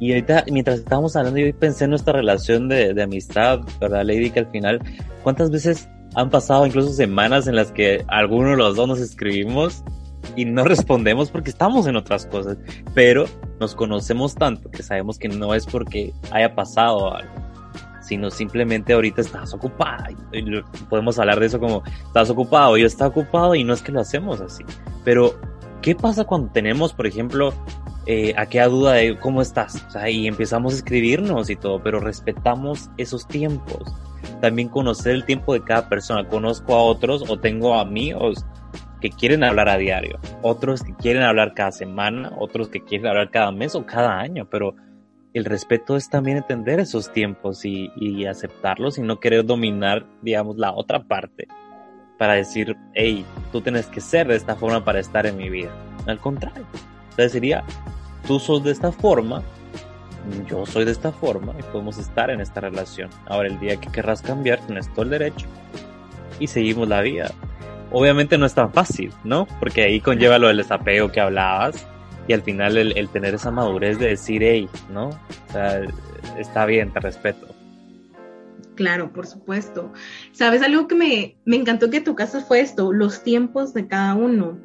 Y 0.00 0.12
ahorita, 0.12 0.44
mientras 0.50 0.80
estábamos 0.80 1.16
hablando, 1.16 1.38
yo 1.38 1.56
pensé 1.58 1.84
en 1.84 1.90
nuestra 1.90 2.12
relación 2.12 2.68
de, 2.68 2.92
de 2.92 3.02
amistad, 3.02 3.60
¿verdad, 3.80 4.04
Lady? 4.04 4.30
Que 4.30 4.40
al 4.40 4.50
final, 4.50 4.80
¿cuántas 5.22 5.50
veces 5.50 5.88
han 6.16 6.30
pasado 6.30 6.66
incluso 6.66 6.92
semanas 6.92 7.46
en 7.46 7.56
las 7.56 7.70
que 7.70 8.04
alguno 8.08 8.50
de 8.50 8.56
los 8.56 8.74
dos 8.74 8.88
nos 8.88 9.00
escribimos 9.00 9.84
y 10.34 10.44
no 10.44 10.64
respondemos 10.64 11.30
porque 11.30 11.50
estamos 11.50 11.86
en 11.86 11.94
otras 11.94 12.26
cosas, 12.26 12.56
pero 12.94 13.26
nos 13.60 13.74
conocemos 13.74 14.34
tanto 14.34 14.70
que 14.70 14.82
sabemos 14.82 15.18
que 15.18 15.28
no 15.28 15.54
es 15.54 15.66
porque 15.66 16.12
haya 16.30 16.54
pasado 16.54 17.14
algo, 17.14 17.30
sino 18.06 18.30
simplemente 18.30 18.92
ahorita 18.92 19.20
estás 19.20 19.52
ocupada. 19.52 20.08
Y 20.32 20.62
podemos 20.88 21.18
hablar 21.18 21.40
de 21.40 21.46
eso 21.46 21.58
como 21.58 21.82
estás 22.06 22.30
ocupado, 22.30 22.76
yo 22.76 22.86
estoy 22.86 23.08
ocupado 23.08 23.54
y 23.54 23.64
no 23.64 23.74
es 23.74 23.82
que 23.82 23.92
lo 23.92 24.00
hacemos 24.00 24.40
así. 24.40 24.64
Pero, 25.04 25.34
¿qué 25.82 25.94
pasa 25.94 26.24
cuando 26.24 26.52
tenemos, 26.52 26.92
por 26.92 27.06
ejemplo, 27.06 27.52
eh, 28.06 28.34
aquella 28.36 28.68
duda 28.68 28.92
de 28.94 29.18
cómo 29.18 29.42
estás? 29.42 29.84
O 29.88 29.90
sea, 29.90 30.08
y 30.08 30.26
empezamos 30.26 30.74
a 30.74 30.76
escribirnos 30.76 31.50
y 31.50 31.56
todo, 31.56 31.82
pero 31.82 32.00
respetamos 32.00 32.90
esos 32.96 33.26
tiempos. 33.26 33.92
También 34.40 34.68
conocer 34.68 35.14
el 35.14 35.24
tiempo 35.24 35.52
de 35.52 35.62
cada 35.62 35.88
persona. 35.88 36.28
Conozco 36.28 36.74
a 36.74 36.82
otros 36.82 37.28
o 37.28 37.38
tengo 37.38 37.74
amigos 37.74 38.44
que 39.00 39.10
quieren 39.10 39.44
hablar 39.44 39.68
a 39.68 39.76
diario, 39.76 40.18
otros 40.42 40.82
que 40.82 40.94
quieren 40.94 41.22
hablar 41.22 41.54
cada 41.54 41.72
semana, 41.72 42.32
otros 42.38 42.68
que 42.68 42.82
quieren 42.82 43.08
hablar 43.08 43.30
cada 43.30 43.52
mes 43.52 43.74
o 43.74 43.84
cada 43.84 44.18
año, 44.18 44.48
pero 44.50 44.74
el 45.36 45.44
respeto 45.44 45.96
es 45.96 46.08
también 46.08 46.38
entender 46.38 46.80
esos 46.80 47.12
tiempos 47.12 47.66
y, 47.66 48.24
aceptarlos 48.24 48.96
y 48.96 49.02
no 49.02 49.20
querer 49.20 49.44
dominar, 49.44 50.06
digamos, 50.22 50.56
la 50.56 50.72
otra 50.72 51.04
parte 51.04 51.46
para 52.16 52.32
decir, 52.32 52.74
hey, 52.94 53.22
tú 53.52 53.60
tienes 53.60 53.86
que 53.88 54.00
ser 54.00 54.28
de 54.28 54.36
esta 54.36 54.56
forma 54.56 54.82
para 54.82 54.98
estar 54.98 55.26
en 55.26 55.36
mi 55.36 55.50
vida. 55.50 55.70
Al 56.06 56.18
contrario, 56.18 56.64
entonces 57.10 57.32
sería, 57.32 57.64
tú 58.26 58.40
sos 58.40 58.64
de 58.64 58.70
esta 58.70 58.92
forma, 58.92 59.42
yo 60.48 60.64
soy 60.64 60.86
de 60.86 60.92
esta 60.92 61.12
forma 61.12 61.54
y 61.58 61.62
podemos 61.64 61.98
estar 61.98 62.30
en 62.30 62.40
esta 62.40 62.62
relación. 62.62 63.10
Ahora, 63.26 63.48
el 63.48 63.60
día 63.60 63.76
que 63.76 63.90
querrás 63.90 64.22
cambiar, 64.22 64.60
tienes 64.60 64.90
todo 64.94 65.02
el 65.02 65.10
derecho 65.10 65.46
y 66.40 66.46
seguimos 66.46 66.88
la 66.88 67.02
vida. 67.02 67.30
Obviamente 67.92 68.38
no 68.38 68.46
es 68.46 68.54
tan 68.54 68.72
fácil, 68.72 69.12
¿no? 69.22 69.46
Porque 69.60 69.82
ahí 69.82 70.00
conlleva 70.00 70.38
lo 70.38 70.48
del 70.48 70.56
desapego 70.56 71.12
que 71.12 71.20
hablabas 71.20 71.86
y 72.28 72.32
al 72.32 72.42
final 72.42 72.76
el, 72.76 73.08
tener 73.08 73.34
esa 73.34 73.50
madurez 73.50 73.98
de 73.98 74.08
decir, 74.08 74.42
hey, 74.42 74.68
¿no? 74.90 75.08
O 75.08 75.52
sea, 75.52 75.82
está 76.38 76.66
bien, 76.66 76.92
te 76.92 77.00
respeto. 77.00 77.54
Claro, 78.74 79.12
por 79.12 79.26
supuesto. 79.26 79.92
Sabes, 80.32 80.62
algo 80.62 80.86
que 80.86 80.94
me, 80.94 81.36
me 81.44 81.56
encantó 81.56 81.88
que 81.90 82.00
tu 82.00 82.14
caso 82.14 82.40
fue 82.40 82.60
esto, 82.60 82.92
los 82.92 83.22
tiempos 83.22 83.72
de 83.72 83.86
cada 83.86 84.14
uno. 84.14 84.58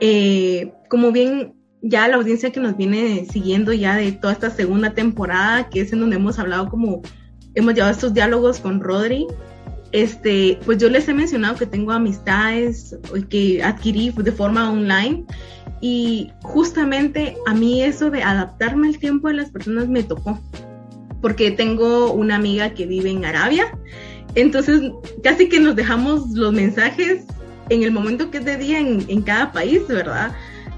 Eh, 0.00 0.72
como 0.88 1.12
bien 1.12 1.54
ya 1.82 2.08
la 2.08 2.16
audiencia 2.16 2.50
que 2.50 2.60
nos 2.60 2.76
viene 2.76 3.26
siguiendo 3.30 3.72
ya 3.72 3.96
de 3.96 4.12
toda 4.12 4.32
esta 4.32 4.50
segunda 4.50 4.94
temporada, 4.94 5.68
que 5.70 5.80
es 5.80 5.92
en 5.92 6.00
donde 6.00 6.16
hemos 6.16 6.38
hablado 6.38 6.68
como, 6.68 7.02
hemos 7.54 7.74
llevado 7.74 7.92
estos 7.92 8.12
diálogos 8.12 8.60
con 8.60 8.80
Rodri, 8.80 9.26
este, 9.92 10.58
pues 10.66 10.78
yo 10.78 10.90
les 10.90 11.08
he 11.08 11.14
mencionado 11.14 11.56
que 11.56 11.66
tengo 11.66 11.92
amistades 11.92 12.96
que 13.30 13.62
adquirí 13.62 14.10
de 14.10 14.32
forma 14.32 14.70
online 14.70 15.24
y 15.80 16.32
justamente 16.42 17.36
a 17.46 17.54
mí 17.54 17.82
eso 17.82 18.10
de 18.10 18.22
adaptarme 18.22 18.88
al 18.88 18.98
tiempo 18.98 19.28
de 19.28 19.34
las 19.34 19.50
personas 19.50 19.88
me 19.88 20.02
tocó, 20.02 20.40
porque 21.20 21.50
tengo 21.50 22.12
una 22.12 22.36
amiga 22.36 22.70
que 22.70 22.86
vive 22.86 23.10
en 23.10 23.24
Arabia, 23.24 23.76
entonces 24.34 24.92
casi 25.22 25.48
que 25.48 25.60
nos 25.60 25.76
dejamos 25.76 26.30
los 26.30 26.52
mensajes 26.52 27.24
en 27.68 27.82
el 27.82 27.90
momento 27.90 28.30
que 28.30 28.38
es 28.38 28.44
de 28.44 28.56
día 28.56 28.78
en, 28.78 29.22
cada 29.22 29.52
país, 29.52 29.86
¿verdad? 29.88 30.32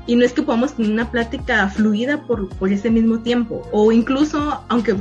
Y 0.07 0.17
no 0.17 0.25
es 0.25 0.33
que 0.33 0.43
podamos 0.43 0.75
tener 0.75 0.90
una 0.90 1.11
plática 1.11 1.69
fluida 1.69 2.23
por, 2.26 2.49
por 2.49 2.73
ese 2.73 2.90
mismo 2.90 3.19
tiempo, 3.19 3.62
o 3.73 3.93
incluso, 3.93 4.64
aunque 4.69 4.97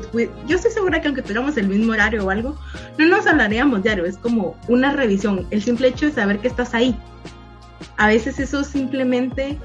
yo 0.47 0.55
estoy 0.57 0.71
segura 0.71 1.01
que 1.01 1.07
aunque 1.07 1.21
tuviéramos 1.21 1.55
el 1.55 1.69
mismo 1.69 1.93
horario 1.93 2.25
o 2.25 2.29
algo, 2.29 2.57
no 2.97 3.07
nos 3.07 3.25
hablaríamos 3.25 3.83
diario, 3.83 4.05
es 4.05 4.17
como 4.17 4.57
una 4.67 4.91
revisión, 4.91 5.47
el 5.49 5.61
simple 5.61 5.87
hecho 5.87 6.07
de 6.07 6.11
saber 6.11 6.39
que 6.39 6.49
estás 6.49 6.73
ahí. 6.73 6.95
A 7.95 8.07
veces 8.07 8.39
eso 8.39 8.63
simplemente 8.63 9.57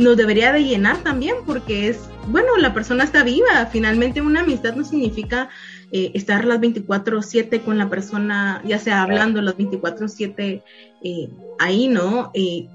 nos 0.00 0.16
debería 0.16 0.52
de 0.52 0.64
llenar 0.64 0.98
también 1.02 1.36
porque 1.46 1.88
es, 1.88 2.00
bueno, 2.28 2.56
la 2.56 2.72
persona 2.72 3.04
está 3.04 3.22
viva, 3.22 3.66
finalmente 3.70 4.22
una 4.22 4.40
amistad 4.40 4.74
no 4.74 4.84
significa 4.84 5.50
eh, 5.92 6.10
estar 6.14 6.44
las 6.44 6.58
24/7 6.60 7.60
con 7.60 7.76
la 7.76 7.90
persona, 7.90 8.62
ya 8.64 8.78
sea 8.78 9.02
hablando 9.02 9.42
las 9.42 9.56
24/7 9.56 10.62
eh, 11.02 11.28
ahí, 11.58 11.88
¿no? 11.88 12.30
Eh, 12.34 12.66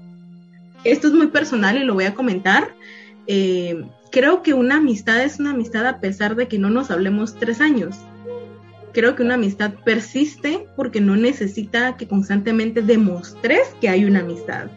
esto 0.84 1.08
es 1.08 1.14
muy 1.14 1.26
personal 1.28 1.76
y 1.76 1.84
lo 1.84 1.94
voy 1.94 2.04
a 2.04 2.14
comentar. 2.14 2.74
creo 4.12 4.42
que 4.42 4.54
una 4.54 4.76
amistad 4.76 5.20
es 5.22 5.40
una 5.40 5.50
amistad 5.50 5.84
a 5.86 6.00
pesar 6.00 6.36
de 6.36 6.46
que 6.46 6.58
no 6.58 6.70
nos 6.70 6.90
hablemos 6.90 7.34
tres 7.34 7.60
años. 7.60 7.96
Creo 8.92 9.16
que 9.16 9.24
una 9.24 9.34
amistad 9.34 9.74
persiste 9.84 10.68
porque 10.76 11.00
no 11.00 11.16
necesita 11.16 11.96
que 11.96 12.06
constantemente 12.06 12.82
demostres 12.82 13.68
que 13.80 13.88
hay 13.88 14.04
una 14.04 14.20
amistad 14.20 14.68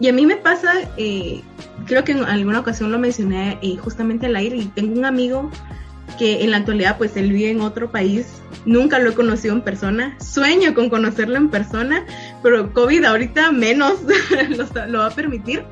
y 0.00 0.08
a 0.08 0.14
mí 0.14 0.24
me 0.24 0.36
pasa, 0.36 0.72
eh, 0.96 1.42
creo 1.86 2.04
que 2.04 2.12
en 2.12 2.24
alguna 2.24 2.60
ocasión 2.60 2.90
lo 2.90 2.98
mencioné 2.98 3.58
eh, 3.60 3.76
justamente 3.76 4.26
al 4.26 4.36
aire, 4.36 4.56
y 4.56 4.64
tengo 4.64 4.98
un 4.98 5.04
amigo 5.04 5.50
que 6.18 6.42
en 6.42 6.50
la 6.50 6.56
actualidad 6.56 6.96
pues 6.96 7.16
él 7.16 7.30
vive 7.32 7.50
en 7.50 7.60
otro 7.60 7.90
país, 7.90 8.40
nunca 8.64 8.98
lo 8.98 9.10
he 9.10 9.14
conocido 9.14 9.54
en 9.54 9.60
persona, 9.60 10.16
sueño 10.18 10.74
con 10.74 10.88
conocerlo 10.88 11.36
en 11.36 11.50
persona, 11.50 12.06
pero 12.42 12.72
COVID 12.72 13.04
ahorita 13.04 13.52
menos 13.52 13.98
lo, 14.88 14.98
va 15.00 15.06
a 15.06 15.10
permitir, 15.10 15.64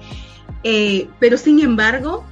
eh, 0.63 1.09
pero 1.19 1.39
sin 1.39 1.61
embargo, 1.61 2.25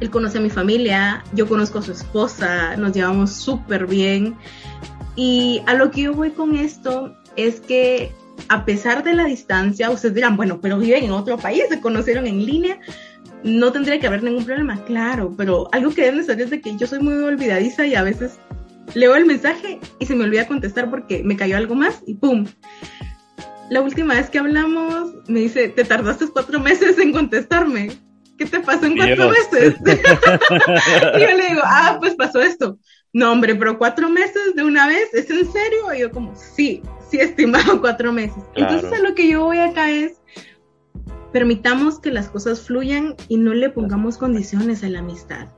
él 0.00 0.10
conoce 0.10 0.38
a 0.38 0.40
mi 0.40 0.50
familia, 0.50 1.22
yo 1.32 1.48
conozco 1.48 1.78
a 1.78 1.82
su 1.82 1.92
esposa, 1.92 2.76
nos 2.76 2.92
llevamos 2.92 3.32
súper 3.32 3.86
bien, 3.86 4.36
y 5.14 5.62
a 5.66 5.74
lo 5.74 5.92
que 5.92 6.02
yo 6.02 6.14
voy 6.14 6.30
con 6.30 6.56
esto 6.56 7.14
es 7.36 7.60
que 7.60 8.12
a 8.48 8.64
pesar 8.64 9.02
de 9.04 9.14
la 9.14 9.24
distancia, 9.24 9.90
ustedes 9.90 10.14
dirán, 10.14 10.36
bueno, 10.36 10.60
pero 10.60 10.78
viven 10.78 11.04
en 11.04 11.12
otro 11.12 11.38
país, 11.38 11.64
se 11.68 11.80
conocieron 11.80 12.26
en 12.26 12.44
línea, 12.44 12.78
no 13.42 13.72
tendría 13.72 13.98
que 13.98 14.06
haber 14.06 14.22
ningún 14.22 14.44
problema, 14.44 14.84
claro, 14.84 15.34
pero 15.36 15.68
algo 15.72 15.90
que 15.90 16.02
deben 16.02 16.24
saber 16.24 16.42
es 16.42 16.50
de 16.50 16.60
que 16.60 16.76
yo 16.76 16.86
soy 16.86 17.00
muy 17.00 17.14
olvidadiza 17.14 17.86
y 17.86 17.94
a 17.94 18.02
veces 18.02 18.38
leo 18.94 19.14
el 19.14 19.26
mensaje 19.26 19.78
y 19.98 20.06
se 20.06 20.14
me 20.14 20.24
olvida 20.24 20.46
contestar 20.46 20.90
porque 20.90 21.22
me 21.22 21.36
cayó 21.36 21.56
algo 21.56 21.74
más 21.74 22.02
y 22.06 22.14
¡pum! 22.14 22.46
La 23.70 23.80
última 23.80 24.14
vez 24.14 24.28
que 24.30 24.40
hablamos 24.40 25.14
me 25.28 25.40
dice, 25.40 25.68
te 25.68 25.84
tardaste 25.84 26.26
cuatro 26.32 26.58
meses 26.58 26.98
en 26.98 27.12
contestarme. 27.12 27.90
¿Qué 28.40 28.46
te 28.46 28.60
pasó 28.60 28.86
en 28.86 28.96
cuatro 28.96 29.28
meses? 29.28 29.74
y 29.84 31.20
yo 31.20 31.36
le 31.36 31.48
digo, 31.50 31.60
ah, 31.62 31.98
pues 32.00 32.14
pasó 32.14 32.40
esto. 32.40 32.78
No, 33.12 33.32
hombre, 33.32 33.54
pero 33.54 33.76
cuatro 33.76 34.08
meses 34.08 34.54
de 34.56 34.64
una 34.64 34.86
vez, 34.86 35.12
¿es 35.12 35.28
en 35.28 35.52
serio? 35.52 35.92
Y 35.94 36.00
yo 36.00 36.10
como, 36.10 36.34
sí, 36.34 36.80
sí, 37.10 37.18
estimado, 37.18 37.78
cuatro 37.82 38.14
meses. 38.14 38.42
Entonces 38.56 38.90
a 38.94 39.02
lo 39.02 39.14
que 39.14 39.28
yo 39.28 39.44
voy 39.44 39.58
acá 39.58 39.90
es, 39.90 40.22
permitamos 41.34 42.00
que 42.00 42.10
las 42.10 42.30
cosas 42.30 42.62
fluyan 42.62 43.14
y 43.28 43.36
no 43.36 43.52
le 43.52 43.68
pongamos 43.68 44.16
condiciones 44.16 44.82
a 44.84 44.88
la 44.88 45.00
amistad. 45.00 45.48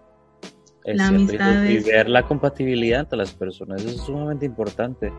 la 0.85 1.07
amistad 1.07 1.62
y, 1.62 1.79
ver 1.79 2.09
la 2.09 2.27
compatibilidad 2.27 3.03
entre 3.03 3.19
las 3.19 3.31
personas, 3.31 3.81
eso 3.85 3.95
es 3.95 4.01
sumamente 4.05 4.45
importante. 4.45 5.12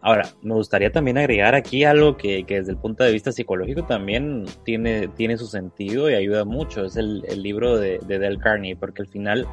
Ahora, 0.00 0.28
me 0.42 0.54
gustaría 0.54 0.92
también 0.92 1.18
agregar 1.18 1.54
aquí 1.54 1.84
algo 1.84 2.16
que, 2.16 2.44
que, 2.44 2.60
desde 2.60 2.72
el 2.72 2.78
punto 2.78 3.02
de 3.02 3.12
vista 3.12 3.32
psicológico 3.32 3.84
también 3.84 4.44
tiene, 4.64 5.08
tiene 5.08 5.36
su 5.36 5.46
sentido 5.46 6.08
y 6.08 6.14
ayuda 6.14 6.44
mucho. 6.44 6.84
Es 6.84 6.96
el, 6.96 7.24
el 7.28 7.42
libro 7.42 7.76
de, 7.76 7.98
de 8.06 8.18
Del 8.18 8.38
Carney, 8.38 8.76
porque 8.76 9.02
al 9.02 9.08
final 9.08 9.46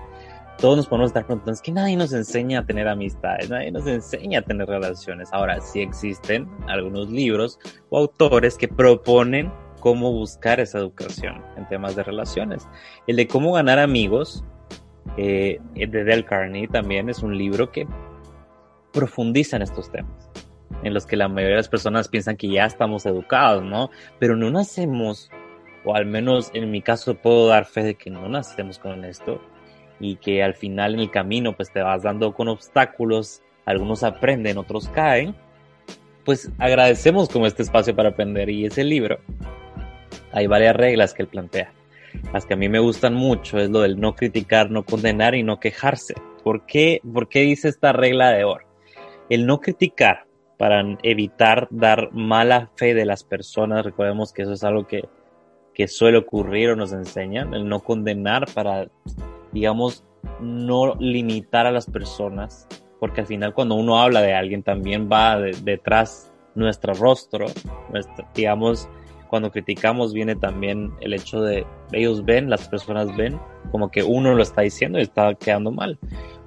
todos 0.60 0.78
nos 0.78 0.88
podemos 0.88 1.10
estar 1.10 1.26
preguntando, 1.26 1.54
es 1.54 1.62
que 1.62 1.72
nadie 1.72 1.98
nos 1.98 2.14
enseña 2.14 2.60
a 2.60 2.66
tener 2.66 2.88
amistades, 2.88 3.50
nadie 3.50 3.72
nos 3.72 3.86
enseña 3.88 4.40
a 4.40 4.42
tener 4.42 4.68
relaciones. 4.68 5.30
Ahora, 5.34 5.60
sí 5.60 5.82
existen 5.82 6.48
algunos 6.68 7.10
libros 7.10 7.60
o 7.90 7.98
autores 7.98 8.56
que 8.58 8.68
proponen 8.68 9.52
cómo 9.80 10.12
buscar 10.12 10.60
esa 10.60 10.78
educación 10.78 11.44
en 11.58 11.68
temas 11.68 11.96
de 11.96 12.04
relaciones. 12.04 12.68
El 13.08 13.18
de 13.18 13.28
cómo 13.28 13.54
ganar 13.54 13.80
amigos, 13.80 14.44
eh, 15.18 15.60
de 15.76 16.04
Del 16.04 16.26
Carney 16.26 16.68
también 16.68 17.10
es 17.10 17.22
un 17.22 17.38
libro 17.38 17.72
que 17.72 17.88
profundiza 18.96 19.58
en 19.58 19.62
estos 19.62 19.92
temas, 19.92 20.32
en 20.82 20.94
los 20.94 21.06
que 21.06 21.18
la 21.18 21.28
mayoría 21.28 21.58
de 21.58 21.62
las 21.62 21.70
personas 21.70 22.08
piensan 22.08 22.38
que 22.38 22.50
ya 22.50 22.66
estamos 22.66 23.06
educados, 23.06 23.64
¿no? 23.64 23.92
Pero 24.18 24.36
no 24.36 24.50
nacemos, 24.50 25.30
o 25.84 25.96
al 25.96 26.06
menos 26.06 26.50
en 26.54 26.72
mi 26.72 26.82
caso 26.82 27.14
puedo 27.16 27.48
dar 27.48 27.66
fe 27.66 27.84
de 27.84 27.96
que 27.96 28.10
no 28.10 28.28
nacemos 28.30 28.80
con 28.80 29.04
esto, 29.04 29.42
y 30.00 30.16
que 30.16 30.42
al 30.42 30.56
final 30.56 30.96
en 30.96 31.02
el 31.02 31.12
camino 31.12 31.56
pues 31.56 31.72
te 31.72 31.82
vas 31.82 32.04
dando 32.04 32.34
con 32.34 32.48
obstáculos, 32.48 33.42
algunos 33.66 34.04
aprenden, 34.04 34.58
otros 34.58 34.90
caen, 34.90 35.36
pues 36.24 36.50
agradecemos 36.58 37.30
como 37.30 37.48
este 37.48 37.64
espacio 37.64 37.96
para 37.96 38.10
aprender 38.10 38.50
y 38.50 38.66
ese 38.66 38.84
libro 38.84 39.20
hay 40.32 40.48
varias 40.48 40.76
reglas 40.76 41.14
que 41.14 41.24
él 41.24 41.30
plantea. 41.30 41.72
Las 42.34 42.46
que 42.46 42.54
a 42.54 42.58
mí 42.58 42.70
me 42.70 42.80
gustan 42.80 43.14
mucho 43.14 43.58
es 43.58 43.70
lo 43.70 43.82
del 43.82 44.00
no 44.00 44.16
criticar, 44.16 44.72
no 44.72 44.84
condenar 44.84 45.36
y 45.36 45.44
no 45.44 45.60
quejarse. 45.60 46.14
¿Por 46.44 46.66
qué, 46.66 47.02
¿Por 47.14 47.30
qué 47.30 47.42
dice 47.42 47.70
esta 47.70 47.94
regla 47.94 48.32
de 48.32 48.44
oro? 48.44 48.65
El 49.30 49.46
no 49.46 49.60
criticar 49.60 50.26
para 50.58 50.84
evitar 51.04 51.68
dar 51.72 52.12
mala 52.14 52.70
fe 52.76 52.94
de 52.94 53.06
las 53.06 53.24
personas, 53.24 53.86
recordemos 53.86 54.32
que 54.32 54.44
eso 54.44 54.54
es 54.54 54.64
algo 54.64 54.88
que, 54.88 55.08
que 55.74 55.88
suele 55.88 56.18
ocurrir 56.18 56.70
o 56.70 56.76
nos 56.76 56.94
enseñan, 56.94 57.54
el 57.54 57.68
no 57.68 57.82
condenar 57.82 58.46
para, 58.54 58.88
digamos, 59.52 60.04
no 60.40 60.96
limitar 60.96 61.66
a 61.66 61.72
las 61.72 61.86
personas, 61.86 62.68
porque 63.00 63.22
al 63.22 63.28
final 63.28 63.54
cuando 63.54 63.76
uno 63.76 64.00
habla 64.00 64.22
de 64.22 64.34
alguien 64.34 64.64
también 64.64 65.10
va 65.12 65.40
detrás 65.40 66.32
nuestro 66.56 66.94
rostro, 66.94 67.48
digamos, 68.34 68.88
cuando 69.30 69.52
criticamos 69.52 70.14
viene 70.14 70.36
también 70.36 70.92
el 71.02 71.14
hecho 71.14 71.42
de 71.42 71.66
ellos 71.92 72.24
ven, 72.26 72.50
las 72.50 72.68
personas 72.68 73.16
ven, 73.16 73.40
como 73.72 73.90
que 73.90 74.04
uno 74.04 74.34
lo 74.34 74.44
está 74.44 74.62
diciendo 74.62 75.00
y 75.00 75.04
está 75.04 75.34
quedando 75.36 75.72
mal. 75.72 76.00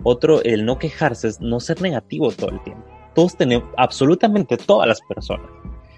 Otro, 0.03 0.43
el 0.43 0.65
no 0.65 0.79
quejarse 0.79 1.29
es 1.29 1.41
no 1.41 1.61
ser 1.61 1.81
negativo 1.83 2.31
todo 2.31 2.51
el 2.51 2.63
tiempo. 2.63 2.85
Todos 3.15 3.37
tenemos, 3.37 3.69
absolutamente 3.77 4.57
todas 4.57 4.89
las 4.89 5.01
personas, 5.03 5.51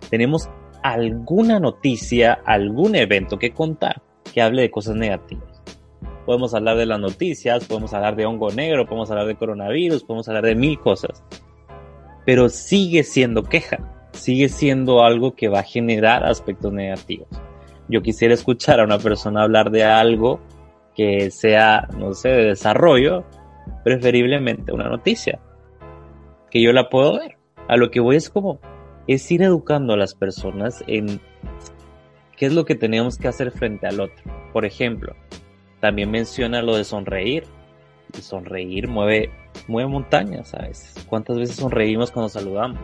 tenemos 0.08 0.48
alguna 0.82 1.60
noticia, 1.60 2.40
algún 2.44 2.94
evento 2.94 3.38
que 3.38 3.52
contar 3.52 4.02
que 4.32 4.40
hable 4.40 4.62
de 4.62 4.70
cosas 4.70 4.96
negativas. 4.96 5.62
Podemos 6.24 6.54
hablar 6.54 6.76
de 6.76 6.86
las 6.86 7.00
noticias, 7.00 7.64
podemos 7.64 7.92
hablar 7.92 8.16
de 8.16 8.26
hongo 8.26 8.50
negro, 8.50 8.86
podemos 8.86 9.10
hablar 9.10 9.26
de 9.26 9.36
coronavirus, 9.36 10.04
podemos 10.04 10.28
hablar 10.28 10.44
de 10.44 10.54
mil 10.54 10.78
cosas. 10.78 11.22
Pero 12.24 12.48
sigue 12.48 13.02
siendo 13.02 13.42
queja, 13.42 13.99
sigue 14.12 14.48
siendo 14.48 15.02
algo 15.02 15.34
que 15.34 15.48
va 15.48 15.60
a 15.60 15.64
generar 15.64 16.24
aspectos 16.24 16.72
negativos. 16.72 17.28
Yo 17.88 18.02
quisiera 18.02 18.34
escuchar 18.34 18.80
a 18.80 18.84
una 18.84 18.98
persona 18.98 19.42
hablar 19.42 19.70
de 19.70 19.84
algo 19.84 20.40
que 20.94 21.30
sea, 21.30 21.88
no 21.96 22.14
sé, 22.14 22.28
de 22.28 22.44
desarrollo, 22.44 23.24
preferiblemente 23.84 24.72
una 24.72 24.88
noticia, 24.88 25.40
que 26.50 26.62
yo 26.62 26.72
la 26.72 26.88
puedo 26.88 27.18
ver. 27.18 27.36
A 27.68 27.76
lo 27.76 27.90
que 27.90 28.00
voy 28.00 28.16
es 28.16 28.30
como, 28.30 28.60
es 29.06 29.30
ir 29.30 29.42
educando 29.42 29.94
a 29.94 29.96
las 29.96 30.14
personas 30.14 30.84
en 30.86 31.20
qué 32.36 32.46
es 32.46 32.52
lo 32.52 32.64
que 32.64 32.74
tenemos 32.74 33.18
que 33.18 33.28
hacer 33.28 33.50
frente 33.52 33.86
al 33.86 34.00
otro. 34.00 34.24
Por 34.52 34.64
ejemplo, 34.64 35.14
también 35.80 36.10
menciona 36.10 36.62
lo 36.62 36.76
de 36.76 36.84
sonreír. 36.84 37.44
Y 38.16 38.22
sonreír 38.22 38.88
mueve, 38.88 39.30
mueve 39.68 39.88
montañas 39.88 40.52
a 40.54 40.62
veces. 40.62 41.04
¿Cuántas 41.08 41.38
veces 41.38 41.56
sonreímos 41.56 42.10
cuando 42.10 42.28
saludamos? 42.28 42.80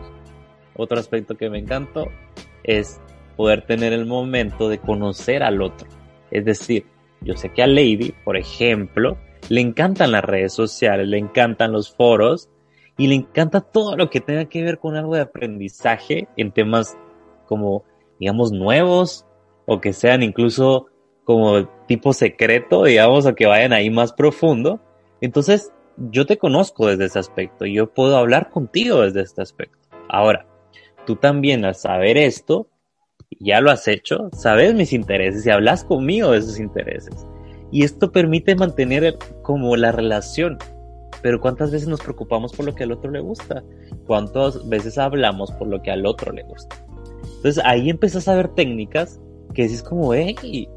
Otro 0.77 0.99
aspecto 0.99 1.35
que 1.35 1.49
me 1.49 1.59
encantó 1.59 2.07
es 2.63 3.01
poder 3.35 3.65
tener 3.65 3.93
el 3.93 4.05
momento 4.05 4.69
de 4.69 4.79
conocer 4.79 5.43
al 5.43 5.61
otro. 5.61 5.87
Es 6.31 6.45
decir, 6.45 6.85
yo 7.21 7.35
sé 7.35 7.51
que 7.51 7.63
a 7.63 7.67
Lady, 7.67 8.13
por 8.23 8.37
ejemplo, 8.37 9.17
le 9.49 9.61
encantan 9.61 10.11
las 10.11 10.23
redes 10.23 10.53
sociales, 10.53 11.07
le 11.07 11.17
encantan 11.17 11.71
los 11.71 11.95
foros 11.95 12.49
y 12.97 13.07
le 13.07 13.15
encanta 13.15 13.61
todo 13.61 13.95
lo 13.95 14.09
que 14.09 14.21
tenga 14.21 14.45
que 14.45 14.63
ver 14.63 14.79
con 14.79 14.95
algo 14.95 15.15
de 15.15 15.21
aprendizaje 15.21 16.27
en 16.35 16.51
temas 16.51 16.97
como, 17.45 17.83
digamos, 18.19 18.51
nuevos 18.51 19.25
o 19.65 19.79
que 19.79 19.93
sean 19.93 20.23
incluso 20.23 20.87
como 21.23 21.67
tipo 21.87 22.13
secreto, 22.13 22.83
digamos, 22.83 23.25
o 23.25 23.35
que 23.35 23.45
vayan 23.45 23.73
ahí 23.73 23.89
más 23.89 24.13
profundo. 24.13 24.79
Entonces, 25.21 25.71
yo 25.97 26.25
te 26.25 26.37
conozco 26.37 26.87
desde 26.87 27.05
ese 27.05 27.19
aspecto 27.19 27.65
y 27.65 27.73
yo 27.73 27.93
puedo 27.93 28.17
hablar 28.17 28.49
contigo 28.49 29.01
desde 29.01 29.21
este 29.21 29.41
aspecto. 29.41 29.77
Ahora, 30.09 30.45
tú 31.07 31.15
también 31.15 31.63
al 31.63 31.73
saber 31.73 32.17
esto, 32.17 32.67
ya 33.39 33.61
lo 33.61 33.71
has 33.71 33.87
hecho, 33.87 34.29
sabes 34.33 34.75
mis 34.75 34.91
intereses 34.91 35.45
y 35.45 35.49
hablas 35.49 35.85
conmigo 35.85 36.31
de 36.31 36.39
esos 36.39 36.59
intereses. 36.59 37.25
Y 37.71 37.83
esto 37.83 38.11
permite 38.11 38.55
mantener 38.55 39.17
como 39.41 39.75
la 39.77 39.91
relación. 39.91 40.57
Pero 41.21 41.39
¿cuántas 41.39 41.71
veces 41.71 41.87
nos 41.87 42.01
preocupamos 42.01 42.53
por 42.53 42.65
lo 42.65 42.75
que 42.75 42.83
al 42.83 42.91
otro 42.91 43.09
le 43.09 43.21
gusta? 43.21 43.63
¿Cuántas 44.05 44.67
veces 44.67 44.97
hablamos 44.97 45.51
por 45.53 45.67
lo 45.67 45.81
que 45.81 45.91
al 45.91 46.05
otro 46.05 46.31
le 46.31 46.43
gusta? 46.43 46.75
Entonces 47.37 47.63
ahí 47.65 47.89
empiezas 47.89 48.27
a 48.27 48.35
ver 48.35 48.49
técnicas 48.49 49.19
que 49.53 49.63
dices 49.63 49.83
como, 49.83 50.13
hey, 50.13 50.67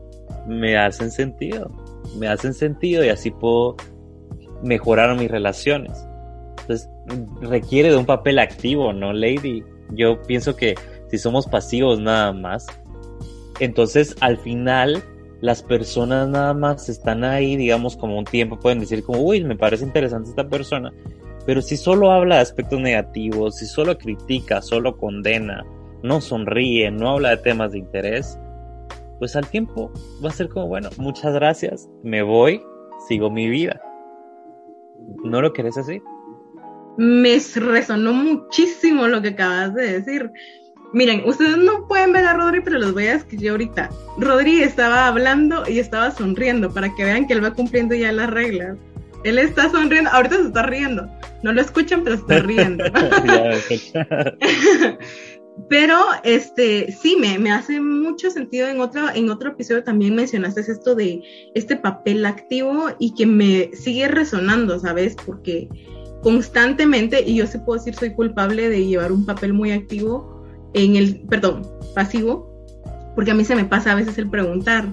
me 0.47 0.79
hacen 0.79 1.11
sentido, 1.11 1.71
me 2.19 2.29
hacen 2.29 2.55
sentido 2.55 3.05
y 3.05 3.09
así 3.09 3.31
puedo 3.33 3.77
mejorar 4.63 5.17
mis 5.19 5.31
relaciones. 5.31 6.07
Entonces 6.61 6.89
requiere 7.43 7.91
de 7.91 7.97
un 7.97 8.07
papel 8.07 8.39
activo, 8.39 8.93
¿no, 8.93 9.13
Lady? 9.13 9.65
Yo 9.93 10.21
pienso 10.23 10.57
que 10.57 10.75
si 11.09 11.19
somos 11.19 11.47
pasivos 11.47 12.01
nada 12.01 12.33
más, 12.33 12.67
entonces 13.59 14.17
al 14.21 14.39
final 14.39 15.03
las 15.41 15.63
personas 15.63 16.29
nada 16.29 16.55
más 16.55 16.89
están 16.89 17.25
ahí, 17.25 17.57
digamos, 17.57 17.97
como 17.97 18.19
un 18.19 18.25
tiempo, 18.25 18.59
pueden 18.59 18.81
decir 18.81 19.03
como, 19.03 19.21
uy, 19.21 19.43
me 19.43 19.57
parece 19.57 19.85
interesante 19.85 20.31
esta 20.31 20.49
persona, 20.49 20.93
pero 21.47 21.63
si 21.63 21.77
solo 21.77 22.11
habla 22.11 22.37
de 22.37 22.43
aspectos 22.43 22.81
negativos, 22.81 23.57
si 23.57 23.67
solo 23.67 23.97
critica, 23.97 24.61
solo 24.61 24.97
condena, 24.97 25.65
no 26.03 26.21
sonríe, 26.21 26.91
no 26.91 27.11
habla 27.11 27.31
de 27.31 27.37
temas 27.39 27.73
de 27.73 27.79
interés, 27.79 28.39
pues 29.19 29.37
al 29.37 29.47
tiempo 29.47 29.91
va 30.25 30.29
a 30.29 30.33
ser 30.33 30.49
como, 30.49 30.67
bueno, 30.67 30.91
muchas 30.99 31.35
gracias, 31.35 31.89
me 32.03 32.23
voy, 32.23 32.63
sigo 33.09 33.31
mi 33.31 33.49
vida. 33.49 33.81
¿No 35.25 35.41
lo 35.41 35.53
querés 35.53 35.77
así? 35.79 36.01
Me 37.01 37.41
resonó 37.55 38.13
muchísimo 38.13 39.09
lo 39.09 39.23
que 39.23 39.29
acabas 39.29 39.75
de 39.75 40.01
decir. 40.01 40.31
Miren, 40.93 41.23
ustedes 41.25 41.57
no 41.57 41.89
pueden 41.89 42.13
ver 42.13 42.27
a 42.27 42.35
Rodri, 42.35 42.61
pero 42.61 42.79
los 42.79 42.93
voy 42.93 43.07
a 43.07 43.15
escribir 43.15 43.53
ahorita. 43.53 43.89
Rodri 44.19 44.63
estaba 44.63 45.07
hablando 45.07 45.63
y 45.67 45.79
estaba 45.79 46.11
sonriendo 46.11 46.71
para 46.75 46.95
que 46.95 47.05
vean 47.05 47.27
que 47.27 47.33
él 47.33 47.43
va 47.43 47.55
cumpliendo 47.55 47.95
ya 47.95 48.13
las 48.13 48.29
reglas. 48.29 48.77
Él 49.25 49.39
está 49.39 49.71
sonriendo, 49.71 50.11
ahorita 50.11 50.37
se 50.37 50.49
está 50.49 50.65
riendo. 50.65 51.11
No 51.43 51.55
lo 51.55 51.63
escuchan, 51.63 52.05
pero 52.05 52.17
está 52.17 52.41
riendo. 52.41 52.85
pero 55.71 55.97
este 56.23 56.93
sí 56.93 57.17
me, 57.19 57.39
me, 57.39 57.51
hace 57.51 57.81
mucho 57.81 58.31
sentido 58.31 58.69
en 58.69 58.79
otro 58.79 59.07
en 59.15 59.31
otro 59.31 59.53
episodio 59.53 59.85
también 59.85 60.15
mencionaste 60.15 60.61
esto 60.61 60.95
de 60.95 61.23
este 61.55 61.77
papel 61.77 62.27
activo 62.27 62.89
y 62.99 63.15
que 63.15 63.25
me 63.25 63.71
sigue 63.75 64.07
resonando, 64.09 64.79
¿sabes? 64.79 65.17
Porque 65.25 65.67
constantemente, 66.23 67.23
y 67.27 67.37
yo 67.37 67.47
se 67.47 67.59
puedo 67.59 67.79
decir 67.79 67.95
soy 67.95 68.15
culpable 68.15 68.69
de 68.69 68.87
llevar 68.87 69.13
un 69.13 69.25
papel 69.25 69.53
muy 69.53 69.73
activo 69.73 70.45
en 70.75 70.97
el, 70.97 71.21
perdón, 71.23 71.67
pasivo, 71.95 72.51
porque 73.15 73.31
a 73.31 73.35
mí 73.35 73.45
se 73.45 73.57
me 73.57 73.65
pasa 73.65 73.93
a 73.93 73.95
veces 73.95 74.19
el 74.19 74.29
preguntar. 74.29 74.89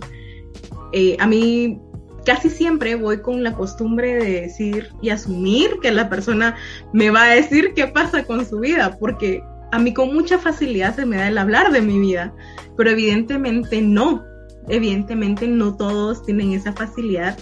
Eh, 0.94 1.18
a 1.20 1.28
mí 1.28 1.82
casi 2.26 2.50
siempre 2.50 2.96
voy 2.96 3.22
con 3.22 3.44
la 3.44 3.54
costumbre 3.54 4.16
de 4.16 4.42
decir 4.42 4.90
y 5.02 5.10
asumir 5.10 5.78
que 5.82 5.92
la 5.92 6.10
persona 6.10 6.56
me 6.94 7.10
va 7.10 7.24
a 7.24 7.36
decir 7.36 7.74
qué 7.74 7.88
pasa 7.88 8.24
con 8.24 8.46
su 8.46 8.60
vida, 8.60 8.98
porque 9.00 9.42
a 9.72 9.80
mí 9.80 9.94
con 9.94 10.14
mucha 10.14 10.38
facilidad 10.38 10.96
se 10.96 11.06
me 11.06 11.18
da 11.18 11.28
el 11.28 11.38
hablar 11.38 11.72
de 11.72 11.82
mi 11.82 12.00
vida, 12.00 12.34
pero 12.76 12.90
evidentemente 12.90 13.82
no, 13.82 14.24
evidentemente 14.68 15.48
no 15.48 15.76
todos 15.76 16.26
tienen 16.26 16.54
esa 16.54 16.74
facilidad 16.74 17.38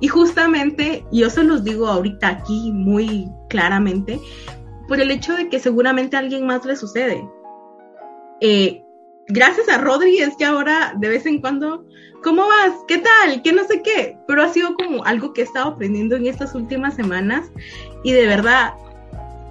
y 0.00 0.08
justamente 0.08 1.04
yo 1.12 1.30
se 1.30 1.44
los 1.44 1.62
digo 1.62 1.86
ahorita 1.86 2.28
aquí 2.28 2.72
muy 2.72 3.28
claramente 3.48 4.18
por 4.88 5.00
el 5.00 5.10
hecho 5.10 5.36
de 5.36 5.48
que 5.48 5.60
seguramente 5.60 6.16
a 6.16 6.20
alguien 6.20 6.46
más 6.46 6.64
le 6.64 6.74
sucede. 6.74 7.22
Eh, 8.40 8.82
gracias 9.28 9.68
a 9.68 9.78
Rodri 9.78 10.18
es 10.18 10.36
que 10.36 10.44
ahora 10.44 10.94
de 10.98 11.08
vez 11.08 11.26
en 11.26 11.40
cuando, 11.40 11.84
¿cómo 12.22 12.42
vas? 12.42 12.72
¿Qué 12.88 12.98
tal? 12.98 13.42
¿Qué 13.42 13.52
no 13.52 13.64
sé 13.64 13.82
qué? 13.82 14.18
Pero 14.26 14.42
ha 14.42 14.48
sido 14.48 14.74
como 14.74 15.04
algo 15.04 15.32
que 15.32 15.42
he 15.42 15.44
estado 15.44 15.68
aprendiendo 15.68 16.16
en 16.16 16.26
estas 16.26 16.54
últimas 16.54 16.94
semanas 16.94 17.52
y 18.02 18.12
de 18.12 18.26
verdad, 18.26 18.72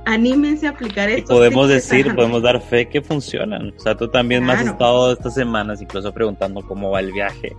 anímense 0.05 0.65
a 0.67 0.71
aplicar 0.71 1.09
esto. 1.09 1.35
Podemos 1.35 1.69
decir, 1.69 2.13
podemos 2.15 2.41
dar 2.41 2.59
fe 2.59 2.89
que 2.89 3.01
funcionan. 3.01 3.73
O 3.77 3.79
sea, 3.79 3.95
tú 3.95 4.07
también 4.09 4.43
me 4.43 4.53
has 4.53 4.65
estado 4.65 5.13
estas 5.13 5.35
semanas 5.35 5.81
incluso 5.81 6.11
preguntando 6.11 6.61
cómo 6.63 6.89
va 6.89 6.99
el 6.99 7.11
viaje 7.11 7.55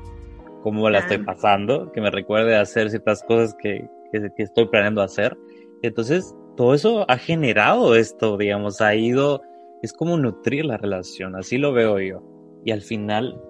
cómo 0.63 0.89
la 0.91 1.01
estoy 1.01 1.19
pasando, 1.19 1.91
que 1.93 2.01
me 2.01 2.11
recuerde 2.11 2.57
hacer 2.57 2.91
ciertas 2.91 3.23
cosas 3.23 3.55
que, 3.55 3.89
que, 4.13 4.43
estoy 4.43 4.67
planeando 4.69 5.03
hacer. 5.03 5.37
Entonces, 5.83 6.35
todo 6.57 6.75
eso 6.75 7.05
ha 7.09 7.17
generado 7.17 7.95
esto, 7.95 8.37
digamos, 8.37 8.81
ha 8.81 8.95
ido, 8.95 9.43
es 9.83 9.93
como 9.93 10.17
nutrir 10.17 10.65
la 10.65 10.77
relación, 10.77 11.37
así 11.37 11.59
lo 11.59 11.73
veo 11.73 11.99
yo. 11.99 12.23
Y 12.65 12.73
al 12.73 12.83
final, 12.83 13.41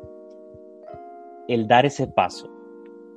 el 1.49 1.67
dar 1.67 1.87
ese 1.87 2.07
paso 2.07 2.49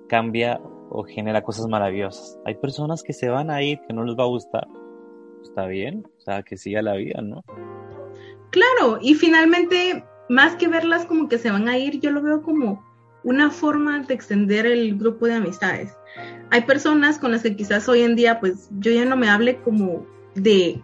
cambia 0.10 0.60
o 0.90 1.04
genera 1.04 1.44
cosas 1.44 1.68
maravillosas. 1.68 2.40
Hay 2.46 2.56
personas 2.56 3.04
que 3.04 3.14
se 3.14 3.30
van 3.30 3.50
a 3.50 3.62
ir, 3.62 3.80
que 3.88 3.94
no 3.94 4.04
les 4.04 4.18
va 4.18 4.24
a 4.24 4.28
gustar. 4.28 4.68
Está 5.44 5.68
bien, 5.68 6.04
o 6.18 6.22
sea, 6.22 6.44
que 6.44 6.58
siga 6.58 6.82
la 6.82 6.96
vida, 6.96 7.22
¿no? 7.22 7.44
Claro, 8.52 9.00
y 9.02 9.16
finalmente, 9.16 10.04
más 10.30 10.56
que 10.56 10.68
verlas 10.68 11.06
como 11.06 11.28
que 11.28 11.38
se 11.38 11.52
van 11.52 11.68
a 11.68 11.78
ir, 11.78 12.00
yo 12.00 12.12
lo 12.12 12.22
veo 12.22 12.42
como 12.44 12.93
una 13.24 13.50
forma 13.50 14.00
de 14.02 14.14
extender 14.14 14.66
el 14.66 14.98
grupo 14.98 15.26
de 15.28 15.36
amistades. 15.36 15.94
Hay 16.50 16.62
personas 16.62 17.18
con 17.18 17.32
las 17.32 17.44
que 17.44 17.56
quizás 17.56 17.88
hoy 17.90 18.02
en 18.02 18.16
día, 18.16 18.40
pues 18.40 18.70
yo 18.80 18.92
ya 18.92 19.06
no 19.06 19.16
me 19.16 19.30
hable 19.30 19.58
como 19.58 20.06
de 20.36 20.82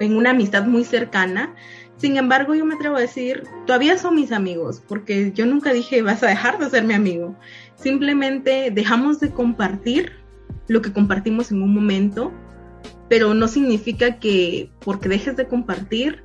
en 0.00 0.16
una 0.16 0.30
amistad 0.30 0.66
muy 0.66 0.84
cercana. 0.84 1.54
Sin 1.96 2.16
embargo, 2.16 2.54
yo 2.54 2.64
me 2.64 2.74
atrevo 2.74 2.96
a 2.96 3.00
decir, 3.00 3.44
todavía 3.66 3.96
son 3.98 4.16
mis 4.16 4.32
amigos, 4.32 4.82
porque 4.88 5.32
yo 5.32 5.46
nunca 5.46 5.72
dije 5.72 6.02
vas 6.02 6.22
a 6.22 6.28
dejar 6.28 6.58
de 6.58 6.70
ser 6.70 6.84
mi 6.84 6.94
amigo. 6.94 7.36
Simplemente 7.76 8.70
dejamos 8.72 9.20
de 9.20 9.30
compartir 9.30 10.12
lo 10.66 10.82
que 10.82 10.92
compartimos 10.92 11.52
en 11.52 11.62
un 11.62 11.72
momento, 11.72 12.32
pero 13.08 13.34
no 13.34 13.46
significa 13.48 14.18
que 14.18 14.70
porque 14.80 15.08
dejes 15.08 15.36
de 15.36 15.46
compartir, 15.46 16.24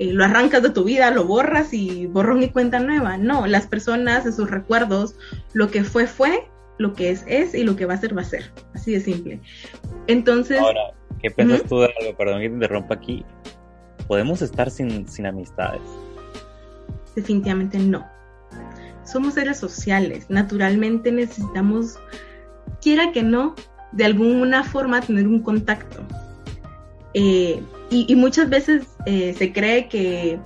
eh, 0.00 0.14
lo 0.14 0.24
arrancas 0.24 0.62
de 0.62 0.70
tu 0.70 0.84
vida, 0.84 1.10
lo 1.10 1.26
borras 1.26 1.74
y 1.74 2.06
borrón 2.06 2.42
y 2.42 2.48
cuenta 2.48 2.80
nueva. 2.80 3.18
No, 3.18 3.46
las 3.46 3.66
personas 3.66 4.24
sus 4.34 4.50
recuerdos, 4.50 5.14
lo 5.52 5.70
que 5.70 5.84
fue 5.84 6.06
fue, 6.06 6.48
lo 6.78 6.94
que 6.94 7.10
es 7.10 7.22
es 7.26 7.54
y 7.54 7.64
lo 7.64 7.76
que 7.76 7.84
va 7.84 7.94
a 7.94 7.98
ser 7.98 8.16
va 8.16 8.22
a 8.22 8.24
ser. 8.24 8.50
Así 8.74 8.92
de 8.92 9.00
simple. 9.00 9.42
Entonces... 10.06 10.58
Ahora, 10.58 10.94
¿qué 11.22 11.30
piensas 11.30 11.64
tú 11.64 11.80
de 11.80 11.92
algo? 12.00 12.16
Perdón 12.16 12.40
que 12.40 12.48
te 12.48 12.54
interrumpa 12.54 12.94
aquí. 12.94 13.26
¿Podemos 14.08 14.40
estar 14.40 14.70
sin, 14.70 15.06
sin 15.06 15.26
amistades? 15.26 15.82
Definitivamente 17.14 17.78
no. 17.78 18.08
Somos 19.04 19.34
seres 19.34 19.58
sociales. 19.58 20.30
Naturalmente 20.30 21.12
necesitamos, 21.12 21.98
quiera 22.80 23.12
que 23.12 23.22
no, 23.22 23.54
de 23.92 24.06
alguna 24.06 24.64
forma 24.64 25.02
tener 25.02 25.28
un 25.28 25.42
contacto. 25.42 26.02
Eh, 27.12 27.62
y, 27.90 28.14
muchas 28.14 28.48
veces 28.48 28.84
eh, 29.06 29.34
se 29.36 29.52
cree 29.52 29.88
que 29.88 30.38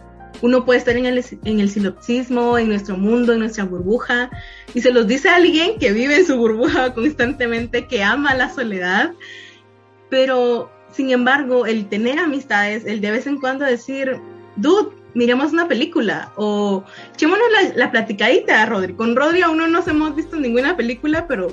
uno 0.42 0.64
puede 0.64 0.78
estar 0.78 0.96
en 0.96 1.06
el, 1.06 1.24
en 1.44 1.60
el 1.60 1.70
silopsismo, 1.70 2.58
en 2.58 2.68
nuestro 2.68 2.96
mundo, 2.96 3.32
en 3.32 3.40
nuestra 3.40 3.64
burbuja, 3.64 4.30
y 4.74 4.80
se 4.80 4.92
los 4.92 5.06
dice 5.06 5.28
alguien 5.28 5.78
que 5.78 5.92
vive 5.92 6.16
en 6.16 6.26
su 6.26 6.36
burbuja 6.36 6.92
constantemente, 6.94 7.86
que 7.86 8.02
ama 8.02 8.34
la 8.34 8.52
soledad, 8.52 9.12
pero 10.10 10.70
sin 10.90 11.10
embargo, 11.10 11.66
el 11.66 11.88
tener 11.88 12.18
amistades, 12.18 12.84
el 12.86 13.00
de 13.00 13.10
vez 13.10 13.26
en 13.26 13.40
cuando 13.40 13.64
decir, 13.64 14.20
dude, 14.56 14.94
miremos 15.14 15.52
una 15.52 15.68
película, 15.68 16.32
o 16.36 16.84
echémonos 17.14 17.46
la, 17.50 17.74
la 17.74 17.90
platicadita, 17.90 18.64
Rodri. 18.66 18.94
Con 18.94 19.16
Rodri 19.16 19.42
aún 19.42 19.58
no 19.58 19.66
nos 19.66 19.88
hemos 19.88 20.14
visto 20.14 20.36
ninguna 20.36 20.76
película, 20.76 21.26
pero 21.26 21.48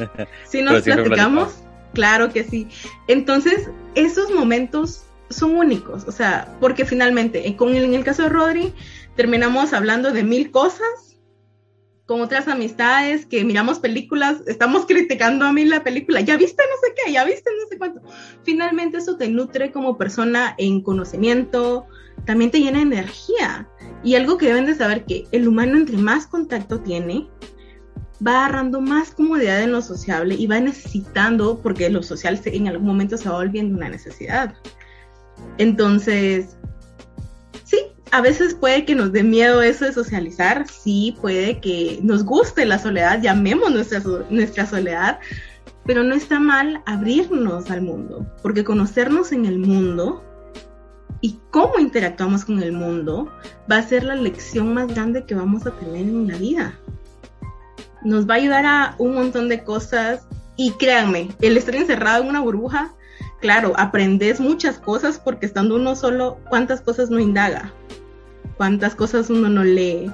si 0.48 0.62
nos 0.62 0.82
platicamos, 0.82 1.62
claro 1.94 2.32
que 2.32 2.44
sí. 2.44 2.68
Entonces, 3.08 3.70
esos 3.94 4.30
momentos 4.30 5.06
son 5.28 5.56
únicos, 5.56 6.04
o 6.06 6.12
sea, 6.12 6.56
porque 6.60 6.84
finalmente, 6.84 7.54
con 7.56 7.74
en 7.74 7.94
el 7.94 8.04
caso 8.04 8.22
de 8.22 8.28
Rodri, 8.28 8.72
terminamos 9.16 9.72
hablando 9.72 10.12
de 10.12 10.22
mil 10.22 10.50
cosas, 10.50 11.06
con 12.06 12.20
otras 12.20 12.46
amistades 12.46 13.26
que 13.26 13.44
miramos 13.44 13.80
películas, 13.80 14.40
estamos 14.46 14.86
criticando 14.86 15.44
a 15.44 15.52
mí 15.52 15.64
la 15.64 15.82
película, 15.82 16.20
ya 16.20 16.36
viste 16.36 16.62
no 16.70 16.76
sé 16.80 16.94
qué, 16.94 17.12
ya 17.12 17.24
viste 17.24 17.50
no 17.50 17.68
sé 17.68 17.78
cuánto. 17.78 18.00
Finalmente 18.44 18.98
eso 18.98 19.16
te 19.16 19.28
nutre 19.28 19.72
como 19.72 19.98
persona 19.98 20.54
en 20.56 20.82
conocimiento, 20.82 21.86
también 22.24 22.52
te 22.52 22.60
llena 22.60 22.78
de 22.78 22.84
energía. 22.84 23.68
Y 24.04 24.14
algo 24.14 24.38
que 24.38 24.46
deben 24.46 24.66
de 24.66 24.76
saber 24.76 25.04
que 25.04 25.24
el 25.32 25.48
humano 25.48 25.76
entre 25.76 25.96
más 25.96 26.28
contacto 26.28 26.80
tiene, 26.80 27.28
va 28.24 28.44
agarrando 28.44 28.80
más 28.80 29.10
comodidad 29.10 29.60
en 29.62 29.72
lo 29.72 29.82
sociable 29.82 30.36
y 30.36 30.46
va 30.46 30.60
necesitando, 30.60 31.60
porque 31.60 31.90
lo 31.90 32.04
social 32.04 32.40
en 32.44 32.68
algún 32.68 32.86
momento 32.86 33.16
se 33.16 33.28
va 33.28 33.36
volviendo 33.36 33.76
una 33.76 33.88
necesidad. 33.88 34.54
Entonces, 35.58 36.56
sí, 37.64 37.78
a 38.10 38.20
veces 38.20 38.54
puede 38.54 38.84
que 38.84 38.94
nos 38.94 39.12
dé 39.12 39.22
miedo 39.22 39.62
eso 39.62 39.84
de 39.84 39.92
socializar, 39.92 40.66
sí, 40.68 41.16
puede 41.20 41.60
que 41.60 41.98
nos 42.02 42.24
guste 42.24 42.66
la 42.66 42.78
soledad, 42.78 43.20
llamemos 43.22 43.70
nuestra, 43.72 44.02
nuestra 44.30 44.66
soledad, 44.66 45.18
pero 45.84 46.02
no 46.02 46.14
está 46.14 46.40
mal 46.40 46.82
abrirnos 46.84 47.70
al 47.70 47.82
mundo, 47.82 48.26
porque 48.42 48.64
conocernos 48.64 49.32
en 49.32 49.46
el 49.46 49.58
mundo 49.58 50.22
y 51.20 51.38
cómo 51.50 51.78
interactuamos 51.78 52.44
con 52.44 52.62
el 52.62 52.72
mundo 52.72 53.30
va 53.70 53.78
a 53.78 53.82
ser 53.82 54.04
la 54.04 54.14
lección 54.14 54.74
más 54.74 54.88
grande 54.88 55.24
que 55.24 55.34
vamos 55.34 55.66
a 55.66 55.72
tener 55.72 56.02
en 56.02 56.26
la 56.26 56.36
vida. 56.36 56.78
Nos 58.02 58.28
va 58.28 58.34
a 58.34 58.36
ayudar 58.36 58.66
a 58.66 58.94
un 58.98 59.14
montón 59.14 59.48
de 59.48 59.64
cosas 59.64 60.26
y 60.56 60.72
créanme, 60.72 61.28
el 61.40 61.56
estar 61.56 61.74
encerrado 61.74 62.22
en 62.22 62.30
una 62.30 62.40
burbuja 62.40 62.94
claro, 63.46 63.74
aprendes 63.76 64.40
muchas 64.40 64.80
cosas 64.80 65.20
porque 65.20 65.46
estando 65.46 65.76
uno 65.76 65.94
solo, 65.94 66.40
¿cuántas 66.48 66.80
cosas 66.80 67.10
no 67.10 67.20
indaga? 67.20 67.72
¿Cuántas 68.56 68.96
cosas 68.96 69.30
uno 69.30 69.48
no 69.48 69.62
lee? 69.62 70.10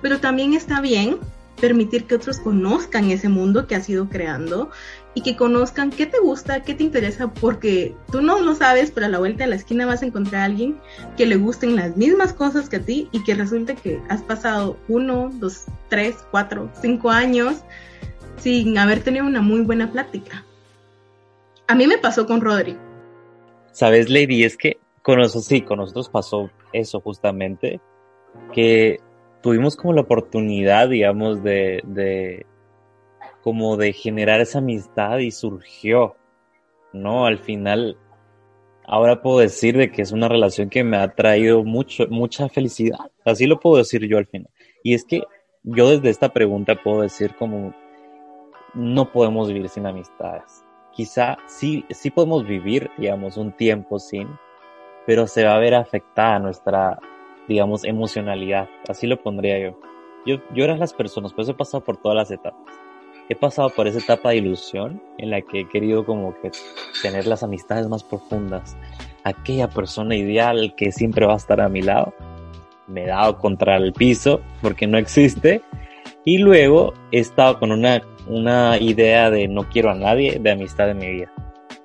Pero 0.00 0.18
también 0.18 0.54
está 0.54 0.80
bien 0.80 1.18
permitir 1.60 2.06
que 2.06 2.14
otros 2.14 2.38
conozcan 2.38 3.10
ese 3.10 3.28
mundo 3.28 3.66
que 3.66 3.74
has 3.74 3.86
ido 3.90 4.08
creando 4.08 4.70
y 5.12 5.20
que 5.20 5.36
conozcan 5.36 5.90
qué 5.90 6.06
te 6.06 6.20
gusta, 6.20 6.62
qué 6.62 6.72
te 6.72 6.82
interesa, 6.82 7.28
porque 7.28 7.94
tú 8.10 8.22
no 8.22 8.38
lo 8.38 8.54
sabes, 8.54 8.90
pero 8.90 9.04
a 9.04 9.10
la 9.10 9.18
vuelta 9.18 9.44
de 9.44 9.50
la 9.50 9.56
esquina 9.56 9.84
vas 9.84 10.00
a 10.00 10.06
encontrar 10.06 10.40
a 10.40 10.44
alguien 10.46 10.80
que 11.18 11.26
le 11.26 11.36
gusten 11.36 11.76
las 11.76 11.98
mismas 11.98 12.32
cosas 12.32 12.70
que 12.70 12.76
a 12.76 12.80
ti 12.80 13.10
y 13.12 13.22
que 13.24 13.34
resulte 13.34 13.74
que 13.74 14.00
has 14.08 14.22
pasado 14.22 14.78
uno, 14.88 15.28
dos, 15.34 15.66
tres, 15.90 16.14
cuatro, 16.30 16.70
cinco 16.80 17.10
años 17.10 17.56
sin 18.38 18.78
haber 18.78 19.02
tenido 19.02 19.26
una 19.26 19.42
muy 19.42 19.60
buena 19.60 19.92
plática. 19.92 20.46
A 21.70 21.76
mí 21.76 21.86
me 21.86 21.98
pasó 21.98 22.26
con 22.26 22.40
Rodri. 22.40 22.76
Sabes, 23.70 24.10
Lady, 24.10 24.42
es 24.42 24.56
que 24.56 24.80
con 25.02 25.18
nosotros, 25.20 25.44
sí, 25.44 25.62
con 25.62 25.78
nosotros 25.78 26.08
pasó 26.08 26.50
eso 26.72 27.00
justamente, 27.00 27.80
que 28.52 28.98
tuvimos 29.40 29.76
como 29.76 29.92
la 29.92 30.00
oportunidad, 30.00 30.88
digamos, 30.88 31.44
de, 31.44 31.80
de, 31.84 32.44
como 33.44 33.76
de 33.76 33.92
generar 33.92 34.40
esa 34.40 34.58
amistad 34.58 35.18
y 35.18 35.30
surgió, 35.30 36.16
¿no? 36.92 37.26
Al 37.26 37.38
final, 37.38 37.96
ahora 38.84 39.22
puedo 39.22 39.38
decir 39.38 39.76
de 39.76 39.92
que 39.92 40.02
es 40.02 40.10
una 40.10 40.26
relación 40.26 40.70
que 40.70 40.82
me 40.82 40.96
ha 40.96 41.14
traído 41.14 41.62
mucho, 41.62 42.08
mucha 42.10 42.48
felicidad, 42.48 43.12
así 43.24 43.46
lo 43.46 43.60
puedo 43.60 43.76
decir 43.76 44.08
yo 44.08 44.18
al 44.18 44.26
final. 44.26 44.50
Y 44.82 44.94
es 44.94 45.04
que 45.04 45.22
yo 45.62 45.88
desde 45.88 46.10
esta 46.10 46.32
pregunta 46.32 46.82
puedo 46.82 47.02
decir 47.02 47.36
como, 47.36 47.72
no 48.74 49.12
podemos 49.12 49.46
vivir 49.46 49.68
sin 49.68 49.86
amistades 49.86 50.64
quizá 50.92 51.38
sí, 51.46 51.84
sí 51.90 52.10
podemos 52.10 52.46
vivir, 52.46 52.90
digamos, 52.98 53.36
un 53.36 53.52
tiempo 53.52 53.98
sin, 53.98 54.28
pero 55.06 55.26
se 55.26 55.44
va 55.44 55.54
a 55.54 55.58
ver 55.58 55.74
afectada 55.74 56.38
nuestra, 56.38 56.98
digamos, 57.48 57.84
emocionalidad. 57.84 58.68
Así 58.88 59.06
lo 59.06 59.22
pondría 59.22 59.58
yo. 59.58 59.78
Yo, 60.26 60.36
yo 60.54 60.64
era 60.64 60.76
las 60.76 60.92
personas, 60.92 61.32
pues 61.32 61.48
he 61.48 61.54
pasado 61.54 61.82
por 61.82 61.96
todas 61.96 62.16
las 62.16 62.30
etapas. 62.30 62.74
He 63.30 63.36
pasado 63.36 63.70
por 63.70 63.86
esa 63.86 64.00
etapa 64.00 64.30
de 64.30 64.38
ilusión 64.38 65.00
en 65.16 65.30
la 65.30 65.40
que 65.40 65.60
he 65.60 65.68
querido 65.68 66.04
como 66.04 66.34
que 66.40 66.50
tener 67.00 67.28
las 67.28 67.44
amistades 67.44 67.88
más 67.88 68.02
profundas. 68.02 68.76
Aquella 69.22 69.68
persona 69.68 70.16
ideal 70.16 70.74
que 70.76 70.90
siempre 70.90 71.26
va 71.26 71.34
a 71.34 71.36
estar 71.36 71.60
a 71.60 71.68
mi 71.68 71.80
lado. 71.80 72.12
Me 72.88 73.04
he 73.04 73.06
dado 73.06 73.38
contra 73.38 73.76
el 73.76 73.92
piso 73.92 74.40
porque 74.60 74.88
no 74.88 74.98
existe. 74.98 75.62
Y 76.24 76.38
luego 76.38 76.92
he 77.12 77.20
estado 77.20 77.60
con 77.60 77.70
una 77.70 78.02
una 78.30 78.78
idea 78.78 79.30
de 79.30 79.48
no 79.48 79.68
quiero 79.68 79.90
a 79.90 79.94
nadie 79.94 80.38
de 80.38 80.50
amistad 80.50 80.90
en 80.90 80.98
mi 80.98 81.10
vida. 81.10 81.32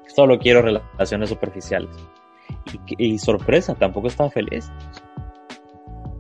Solo 0.07 0.39
quiero 0.39 0.61
relaciones 0.61 1.29
superficiales. 1.29 1.95
Y, 2.87 3.17
sorpresa, 3.17 3.75
tampoco 3.75 4.07
estaba 4.07 4.29
feliz. 4.29 4.71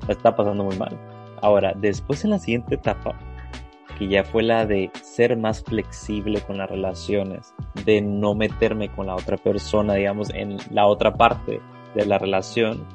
Está 0.07 0.35
pasando 0.35 0.63
muy 0.63 0.77
mal. 0.77 0.97
Ahora, 1.41 1.73
después 1.75 2.23
en 2.23 2.31
la 2.31 2.39
siguiente 2.39 2.75
etapa, 2.75 3.17
que 3.97 4.07
ya 4.07 4.23
fue 4.23 4.43
la 4.43 4.65
de 4.65 4.91
ser 5.01 5.37
más 5.37 5.63
flexible 5.63 6.41
con 6.41 6.57
las 6.57 6.69
relaciones, 6.69 7.53
de 7.85 8.01
no 8.01 8.35
meterme 8.35 8.89
con 8.89 9.07
la 9.07 9.15
otra 9.15 9.37
persona, 9.37 9.93
digamos, 9.93 10.29
en 10.33 10.57
la 10.71 10.87
otra 10.87 11.13
parte 11.13 11.61
de 11.93 12.05
la 12.05 12.17
relación, 12.17 12.85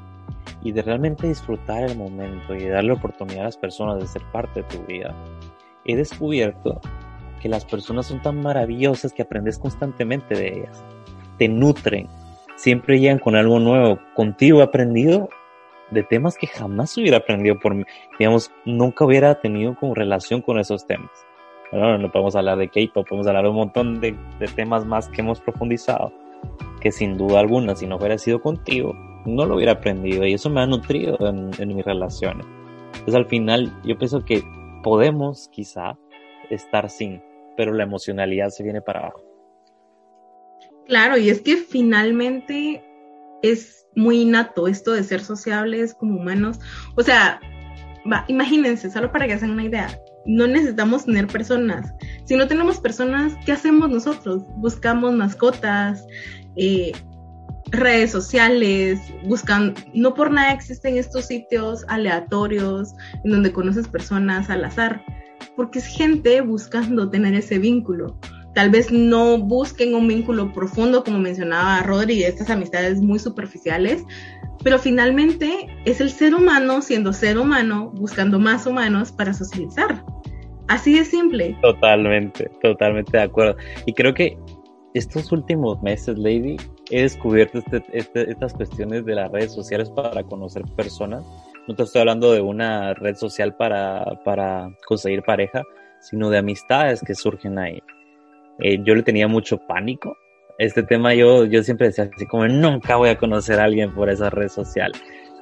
y 0.62 0.72
de 0.72 0.82
realmente 0.82 1.26
disfrutar 1.26 1.84
el 1.84 1.96
momento 1.96 2.54
y 2.54 2.66
darle 2.66 2.92
oportunidad 2.92 3.42
a 3.42 3.44
las 3.44 3.56
personas 3.56 3.98
de 3.98 4.06
ser 4.06 4.22
parte 4.30 4.62
de 4.62 4.68
tu 4.68 4.84
vida, 4.84 5.14
he 5.84 5.96
descubierto 5.96 6.80
que 7.40 7.48
las 7.48 7.64
personas 7.64 8.06
son 8.06 8.22
tan 8.22 8.40
maravillosas 8.40 9.12
que 9.12 9.22
aprendes 9.22 9.58
constantemente 9.58 10.34
de 10.34 10.58
ellas. 10.58 10.84
Te 11.38 11.48
nutren, 11.48 12.08
siempre 12.56 13.00
llegan 13.00 13.18
con 13.18 13.34
algo 13.34 13.58
nuevo. 13.58 13.98
Contigo 14.14 14.60
he 14.60 14.62
aprendido 14.62 15.28
de 15.90 16.02
temas 16.02 16.36
que 16.36 16.46
jamás 16.46 16.96
hubiera 16.96 17.18
aprendido 17.18 17.58
por 17.58 17.74
mí. 17.74 17.84
Digamos, 18.18 18.50
nunca 18.64 19.04
hubiera 19.04 19.40
tenido 19.40 19.74
como 19.74 19.94
relación 19.94 20.42
con 20.42 20.58
esos 20.58 20.86
temas. 20.86 21.10
Bueno, 21.72 21.98
no 21.98 22.10
podemos 22.10 22.34
hablar 22.34 22.58
de 22.58 22.68
K-pop, 22.68 23.06
podemos 23.08 23.26
hablar 23.26 23.44
de 23.44 23.50
un 23.50 23.56
montón 23.56 24.00
de, 24.00 24.16
temas 24.56 24.84
más 24.84 25.08
que 25.08 25.20
hemos 25.20 25.40
profundizado, 25.40 26.12
que 26.80 26.90
sin 26.90 27.16
duda 27.16 27.38
alguna, 27.38 27.76
si 27.76 27.86
no 27.86 27.96
hubiera 27.96 28.18
sido 28.18 28.40
contigo, 28.40 28.92
no 29.24 29.46
lo 29.46 29.54
hubiera 29.54 29.72
aprendido 29.72 30.26
y 30.26 30.34
eso 30.34 30.50
me 30.50 30.60
ha 30.60 30.66
nutrido 30.66 31.16
en, 31.28 31.50
en 31.58 31.76
mis 31.76 31.84
relaciones. 31.84 32.44
Entonces 32.86 33.14
al 33.14 33.26
final 33.26 33.72
yo 33.84 33.96
pienso 33.96 34.24
que 34.24 34.42
podemos 34.82 35.48
quizá 35.52 35.96
estar 36.50 36.90
sin, 36.90 37.22
pero 37.56 37.72
la 37.72 37.84
emocionalidad 37.84 38.50
se 38.50 38.62
viene 38.62 38.80
para 38.80 39.00
abajo. 39.00 39.22
Claro, 40.86 41.16
y 41.16 41.30
es 41.30 41.40
que 41.40 41.56
finalmente 41.56 42.84
es 43.42 43.86
muy 43.94 44.22
innato 44.22 44.66
esto 44.66 44.92
de 44.92 45.04
ser 45.04 45.20
sociables 45.20 45.94
como 45.94 46.16
humanos. 46.16 46.58
O 46.96 47.02
sea, 47.02 47.40
imagínense, 48.28 48.90
solo 48.90 49.12
para 49.12 49.26
que 49.26 49.34
hagan 49.34 49.50
una 49.50 49.64
idea, 49.64 49.88
no 50.26 50.46
necesitamos 50.46 51.04
tener 51.04 51.26
personas. 51.26 51.92
Si 52.24 52.36
no 52.36 52.46
tenemos 52.46 52.78
personas, 52.78 53.34
¿qué 53.44 53.52
hacemos 53.52 53.90
nosotros? 53.90 54.44
Buscamos 54.56 55.14
mascotas, 55.14 56.04
eh, 56.56 56.92
redes 57.70 58.10
sociales, 58.10 59.00
buscan, 59.24 59.74
no 59.94 60.14
por 60.14 60.30
nada 60.30 60.52
existen 60.52 60.96
estos 60.96 61.26
sitios 61.26 61.84
aleatorios 61.88 62.94
en 63.24 63.30
donde 63.30 63.52
conoces 63.52 63.86
personas 63.86 64.50
al 64.50 64.64
azar, 64.64 65.04
porque 65.56 65.78
es 65.78 65.86
gente 65.86 66.40
buscando 66.40 67.10
tener 67.10 67.34
ese 67.34 67.58
vínculo. 67.58 68.16
Tal 68.54 68.70
vez 68.70 68.90
no 68.90 69.38
busquen 69.38 69.94
un 69.94 70.08
vínculo 70.08 70.52
profundo, 70.52 71.04
como 71.04 71.18
mencionaba 71.18 71.82
Rodri, 71.82 72.24
estas 72.24 72.50
amistades 72.50 73.00
muy 73.00 73.18
superficiales, 73.18 74.04
pero 74.64 74.78
finalmente 74.78 75.68
es 75.84 76.00
el 76.00 76.10
ser 76.10 76.34
humano 76.34 76.82
siendo 76.82 77.12
ser 77.12 77.38
humano, 77.38 77.92
buscando 77.94 78.38
más 78.38 78.66
humanos 78.66 79.12
para 79.12 79.32
socializar. 79.32 80.04
Así 80.68 80.96
de 80.96 81.04
simple. 81.04 81.56
Totalmente, 81.62 82.50
totalmente 82.62 83.16
de 83.16 83.22
acuerdo. 83.22 83.56
Y 83.86 83.92
creo 83.92 84.14
que 84.14 84.38
estos 84.94 85.32
últimos 85.32 85.80
meses, 85.82 86.18
Lady, 86.18 86.56
he 86.90 87.02
descubierto 87.02 87.58
este, 87.58 87.82
este, 87.92 88.30
estas 88.30 88.52
cuestiones 88.54 89.04
de 89.04 89.14
las 89.14 89.30
redes 89.30 89.52
sociales 89.52 89.90
para 89.90 90.22
conocer 90.24 90.62
personas. 90.76 91.24
No 91.70 91.76
te 91.76 91.84
estoy 91.84 92.00
hablando 92.00 92.32
de 92.32 92.40
una 92.40 92.94
red 92.94 93.14
social 93.14 93.54
para, 93.54 94.04
para 94.24 94.72
conseguir 94.88 95.22
pareja, 95.22 95.62
sino 96.00 96.28
de 96.28 96.38
amistades 96.38 97.00
que 97.00 97.14
surgen 97.14 97.60
ahí. 97.60 97.80
Eh, 98.58 98.80
yo 98.82 98.96
le 98.96 99.04
tenía 99.04 99.28
mucho 99.28 99.56
pánico. 99.68 100.16
Este 100.58 100.82
tema 100.82 101.14
yo, 101.14 101.44
yo 101.44 101.62
siempre 101.62 101.86
decía 101.86 102.10
así 102.12 102.26
como, 102.26 102.48
nunca 102.48 102.96
voy 102.96 103.10
a 103.10 103.18
conocer 103.18 103.60
a 103.60 103.64
alguien 103.66 103.94
por 103.94 104.10
esa 104.10 104.30
red 104.30 104.48
social 104.48 104.90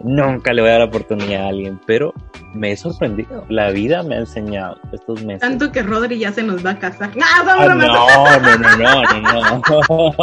nunca 0.01 0.53
le 0.53 0.62
voy 0.62 0.71
a 0.71 0.75
dar 0.75 0.83
oportunidad 0.83 1.45
a 1.45 1.49
alguien, 1.49 1.81
pero 1.87 2.12
me 2.55 2.73
he 2.73 2.77
sorprendido. 2.77 3.45
La 3.49 3.71
vida 3.71 4.03
me 4.03 4.17
ha 4.17 4.19
enseñado 4.21 4.77
estos 4.93 5.25
meses. 5.25 5.41
Tanto 5.41 5.73
que 5.73 5.83
Rodri 5.83 6.19
ya 6.19 6.33
se 6.33 6.43
nos 6.43 6.64
va 6.64 6.71
a 6.71 6.79
casar. 6.79 7.17
¡No, 7.17 7.25
ah, 7.27 7.43
no, 7.45 7.75
no, 7.75 7.87
no, 8.77 9.03
no, 9.03 9.62
no, 9.62 10.23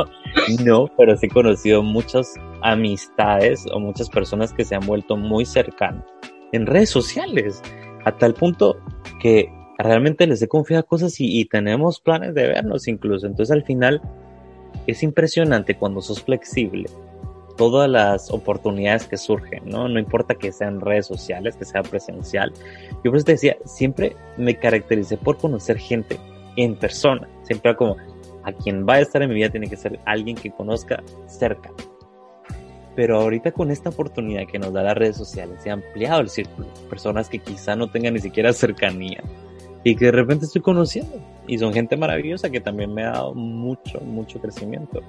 no. 0.64 0.90
pero 0.98 1.18
sí 1.18 1.26
he 1.28 1.30
conocido 1.30 1.84
muchas 1.84 2.34
amistades 2.66 3.66
o 3.72 3.80
muchas 3.80 4.10
personas 4.10 4.54
que 4.54 4.66
se 4.66 4.76
han 4.76 4.86
vuelto 4.86 5.16
muy 5.16 5.46
cercanas 5.46 6.04
en 6.52 6.66
redes 6.66 6.90
sociales, 6.90 7.62
a 8.06 8.18
tal 8.18 8.34
punto 8.34 8.78
que 9.22 9.52
realmente 9.78 10.26
les 10.26 10.42
he 10.42 10.48
confiado 10.48 10.86
cosas 10.86 11.20
y, 11.20 11.40
y 11.40 11.46
tenemos 11.46 12.00
planes 12.00 12.34
de 12.34 12.48
vernos 12.48 12.88
incluso. 12.88 13.28
Entonces 13.28 13.54
al 13.54 13.64
final 13.64 14.02
es 14.88 15.04
impresionante 15.04 15.78
cuando 15.78 16.02
sos 16.02 16.22
flexible 16.24 16.86
todas 17.58 17.90
las 17.90 18.32
oportunidades 18.32 19.08
que 19.08 19.18
surgen, 19.18 19.64
¿no? 19.66 19.88
No 19.88 20.00
importa 20.00 20.36
que 20.36 20.52
sean 20.52 20.82
redes 20.82 21.08
sociales, 21.08 21.56
que 21.56 21.66
sea 21.66 21.84
presencial. 21.84 22.52
Yo 23.04 23.12
por 23.12 23.24
te 23.24 23.34
decía, 23.34 23.58
siempre 23.66 24.16
me 24.38 24.58
caractericé 24.58 25.18
por 25.18 25.38
conocer 25.38 25.78
gente 25.78 26.20
en 26.58 26.76
persona. 26.76 27.30
Siempre 27.44 27.76
como, 27.76 27.96
a 28.44 28.52
quien 28.52 28.86
va 28.88 28.96
a 28.96 29.00
estar 29.00 29.22
en 29.22 29.30
mi 29.30 29.36
vida 29.36 29.50
tiene 29.50 29.70
que 29.70 29.78
ser 29.78 30.00
alguien 30.06 30.36
que 30.36 30.52
conozca 30.52 31.02
cerca. 31.28 31.72
Pero 32.96 33.20
ahorita 33.20 33.52
con 33.52 33.72
esta 33.72 33.90
oportunidad 33.90 34.48
que 34.48 34.58
nos 34.58 34.72
da 34.72 34.84
las 34.84 34.96
redes 34.96 35.18
sociales, 35.18 35.60
se 35.62 35.70
ha 35.70 35.74
ampliado 35.74 36.22
el 36.22 36.30
círculo. 36.30 36.68
Personas 36.90 37.28
que 37.28 37.40
quizá 37.40 37.76
no 37.76 37.90
tengan 37.90 38.14
ni 38.14 38.20
siquiera 38.20 38.54
cercanía 38.54 39.22
y 39.84 39.96
que 39.96 40.06
de 40.06 40.12
repente 40.12 40.46
estoy 40.46 40.62
conociendo. 40.62 41.22
Y 41.48 41.60
son 41.60 41.74
gente 41.74 41.98
maravillosa 41.98 42.50
que 42.50 42.62
también 42.62 42.94
me 42.94 43.04
ha 43.04 43.12
dado 43.12 43.36
mucho, 43.36 44.00
mucho 44.00 44.40
crecimiento. 44.40 45.02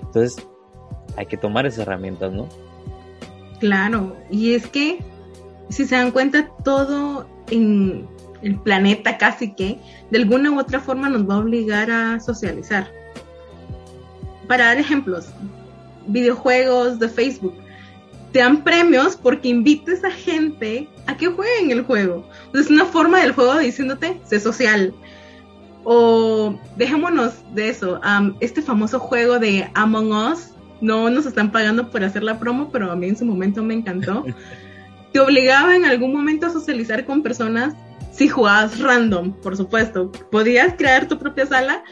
Entonces, 0.00 0.36
hay 1.16 1.26
que 1.26 1.36
tomar 1.36 1.66
esas 1.66 1.80
herramientas, 1.80 2.32
¿no? 2.32 2.48
Claro, 3.60 4.16
y 4.30 4.54
es 4.54 4.66
que 4.66 4.98
si 5.68 5.86
se 5.86 5.94
dan 5.94 6.10
cuenta, 6.10 6.48
todo 6.64 7.26
en 7.50 8.06
el 8.42 8.58
planeta 8.60 9.16
casi 9.18 9.54
que 9.54 9.78
de 10.10 10.18
alguna 10.18 10.50
u 10.50 10.58
otra 10.58 10.80
forma 10.80 11.08
nos 11.08 11.28
va 11.28 11.34
a 11.34 11.38
obligar 11.38 11.90
a 11.90 12.20
socializar. 12.20 12.88
Para 14.46 14.66
dar 14.66 14.78
ejemplos, 14.78 15.28
videojuegos 16.06 16.98
de 16.98 17.08
Facebook 17.08 17.54
te 18.34 18.40
dan 18.40 18.64
premios 18.64 19.16
porque 19.16 19.48
invites 19.48 20.02
a 20.02 20.10
gente 20.10 20.88
a 21.06 21.16
que 21.16 21.28
jueguen 21.28 21.70
el 21.70 21.82
juego. 21.82 22.28
Es 22.52 22.68
una 22.68 22.84
forma 22.84 23.20
del 23.20 23.30
juego 23.30 23.56
diciéndote, 23.56 24.20
sé 24.24 24.40
social. 24.40 24.92
O 25.84 26.58
dejémonos 26.76 27.34
de 27.54 27.68
eso, 27.68 28.00
este 28.40 28.60
famoso 28.60 28.98
juego 28.98 29.38
de 29.38 29.70
Among 29.74 30.12
Us, 30.12 30.48
no 30.80 31.08
nos 31.10 31.26
están 31.26 31.52
pagando 31.52 31.92
por 31.92 32.02
hacer 32.02 32.24
la 32.24 32.40
promo, 32.40 32.70
pero 32.72 32.90
a 32.90 32.96
mí 32.96 33.06
en 33.06 33.16
su 33.16 33.24
momento 33.24 33.62
me 33.62 33.74
encantó. 33.74 34.24
Te 35.12 35.20
obligaba 35.20 35.76
en 35.76 35.84
algún 35.84 36.12
momento 36.12 36.46
a 36.46 36.50
socializar 36.50 37.04
con 37.04 37.22
personas 37.22 37.74
si 38.10 38.26
jugabas 38.26 38.80
random, 38.80 39.32
por 39.42 39.56
supuesto. 39.56 40.10
Podías 40.32 40.74
crear 40.74 41.06
tu 41.06 41.20
propia 41.20 41.46
sala, 41.46 41.84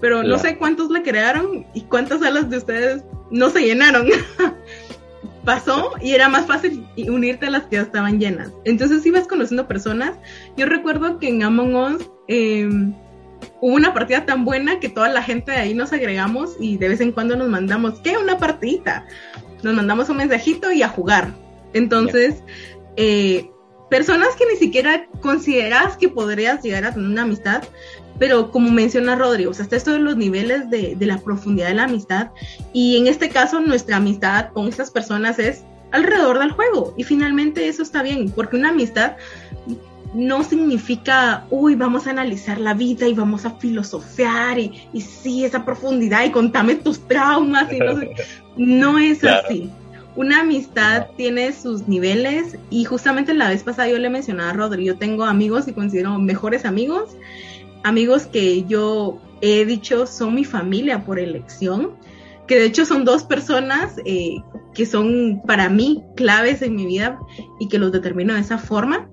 pero 0.00 0.22
no 0.22 0.38
sé 0.38 0.56
cuántos 0.56 0.88
la 0.90 1.02
crearon 1.02 1.66
y 1.74 1.82
cuántas 1.82 2.20
salas 2.20 2.48
de 2.48 2.56
ustedes 2.56 3.04
no 3.30 3.50
se 3.50 3.60
llenaron. 3.60 4.08
Pasó 5.44 5.92
y 6.02 6.12
era 6.12 6.28
más 6.28 6.46
fácil 6.46 6.86
unirte 7.08 7.46
a 7.46 7.50
las 7.50 7.64
que 7.64 7.76
ya 7.76 7.82
estaban 7.82 8.20
llenas. 8.20 8.52
Entonces 8.64 9.04
ibas 9.06 9.26
conociendo 9.26 9.66
personas. 9.66 10.12
Yo 10.56 10.66
recuerdo 10.66 11.18
que 11.18 11.28
en 11.28 11.42
Among 11.42 11.74
Us 11.74 12.10
em, 12.28 12.94
hubo 13.60 13.74
una 13.74 13.94
partida 13.94 14.26
tan 14.26 14.44
buena 14.44 14.80
que 14.80 14.88
toda 14.90 15.08
la 15.08 15.22
gente 15.22 15.52
de 15.52 15.58
ahí 15.58 15.74
nos 15.74 15.92
agregamos 15.92 16.56
y 16.60 16.76
de 16.76 16.88
vez 16.88 17.00
en 17.00 17.12
cuando 17.12 17.36
nos 17.36 17.48
mandamos, 17.48 18.00
¿qué? 18.00 18.18
Una 18.18 18.38
partidita. 18.38 19.06
Nos 19.62 19.74
mandamos 19.74 20.08
un 20.10 20.18
mensajito 20.18 20.72
y 20.72 20.82
a 20.82 20.88
jugar. 20.88 21.32
Entonces, 21.72 22.42
eh, 22.96 23.50
personas 23.90 24.28
que 24.36 24.46
ni 24.46 24.56
siquiera 24.56 25.06
consideras 25.20 25.96
que 25.96 26.08
podrías 26.08 26.62
llegar 26.62 26.84
a 26.84 26.94
tener 26.94 27.08
una 27.08 27.22
amistad, 27.22 27.62
pero 28.20 28.52
como 28.52 28.70
menciona 28.70 29.16
Rodrigo, 29.16 29.50
o 29.50 29.54
sea, 29.54 29.64
hasta 29.64 29.76
esto 29.76 29.92
de 29.92 29.98
los 29.98 30.16
niveles 30.16 30.68
de, 30.68 30.94
de 30.94 31.06
la 31.06 31.18
profundidad 31.18 31.68
de 31.68 31.74
la 31.74 31.84
amistad. 31.84 32.28
Y 32.74 32.98
en 32.98 33.06
este 33.06 33.30
caso, 33.30 33.60
nuestra 33.60 33.96
amistad 33.96 34.50
con 34.52 34.68
estas 34.68 34.90
personas 34.90 35.38
es 35.38 35.64
alrededor 35.90 36.38
del 36.38 36.50
juego. 36.52 36.94
Y 36.98 37.04
finalmente 37.04 37.66
eso 37.66 37.82
está 37.82 38.02
bien, 38.02 38.30
porque 38.30 38.56
una 38.56 38.68
amistad 38.68 39.16
no 40.12 40.44
significa, 40.44 41.46
uy, 41.50 41.76
vamos 41.76 42.06
a 42.06 42.10
analizar 42.10 42.60
la 42.60 42.74
vida 42.74 43.08
y 43.08 43.14
vamos 43.14 43.46
a 43.46 43.52
filosofar 43.52 44.58
y, 44.58 44.86
y 44.92 45.00
sí, 45.00 45.44
esa 45.46 45.64
profundidad 45.64 46.24
y 46.24 46.30
contame 46.30 46.74
tus 46.74 47.00
traumas. 47.08 47.72
Y 47.72 47.78
no, 47.78 48.00
no 48.56 48.98
es 48.98 49.24
así. 49.24 49.70
Una 50.16 50.40
amistad 50.40 51.06
tiene 51.16 51.52
sus 51.52 51.88
niveles 51.88 52.58
y 52.68 52.84
justamente 52.84 53.32
la 53.32 53.48
vez 53.48 53.62
pasada 53.62 53.88
yo 53.88 53.98
le 53.98 54.10
mencionaba 54.10 54.50
a 54.50 54.52
Rodri, 54.52 54.84
yo 54.84 54.96
tengo 54.96 55.24
amigos 55.24 55.68
y 55.68 55.72
considero 55.72 56.18
mejores 56.18 56.66
amigos, 56.66 57.16
amigos 57.82 58.26
que 58.26 58.64
yo 58.64 59.18
he 59.40 59.64
dicho 59.64 60.06
son 60.06 60.34
mi 60.34 60.44
familia 60.44 61.04
por 61.04 61.18
elección, 61.18 61.92
que 62.46 62.58
de 62.58 62.66
hecho 62.66 62.84
son 62.84 63.04
dos 63.04 63.24
personas 63.24 63.96
eh, 64.04 64.36
que 64.74 64.86
son 64.86 65.40
para 65.46 65.68
mí 65.68 66.02
claves 66.16 66.62
en 66.62 66.76
mi 66.76 66.86
vida 66.86 67.18
y 67.58 67.68
que 67.68 67.78
los 67.78 67.92
determino 67.92 68.34
de 68.34 68.40
esa 68.40 68.58
forma 68.58 69.08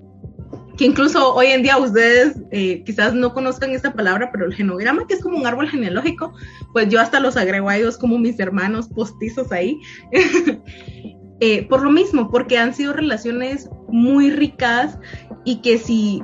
que 0.78 0.84
incluso 0.84 1.34
hoy 1.34 1.48
en 1.48 1.62
día 1.64 1.76
ustedes 1.76 2.36
eh, 2.52 2.84
quizás 2.84 3.12
no 3.12 3.34
conozcan 3.34 3.72
esta 3.72 3.92
palabra, 3.92 4.30
pero 4.30 4.46
el 4.46 4.54
genograma, 4.54 5.08
que 5.08 5.14
es 5.14 5.20
como 5.20 5.36
un 5.36 5.44
árbol 5.44 5.68
genealógico, 5.68 6.32
pues 6.72 6.88
yo 6.88 7.00
hasta 7.00 7.18
los 7.18 7.36
agrego 7.36 7.68
a 7.68 7.76
ellos 7.76 7.98
como 7.98 8.16
mis 8.16 8.38
hermanos 8.38 8.88
postizos 8.88 9.50
ahí. 9.50 9.80
eh, 11.40 11.66
por 11.66 11.82
lo 11.82 11.90
mismo, 11.90 12.30
porque 12.30 12.58
han 12.58 12.74
sido 12.74 12.92
relaciones 12.92 13.68
muy 13.88 14.30
ricas 14.30 14.98
y 15.44 15.62
que 15.62 15.78
si 15.78 16.22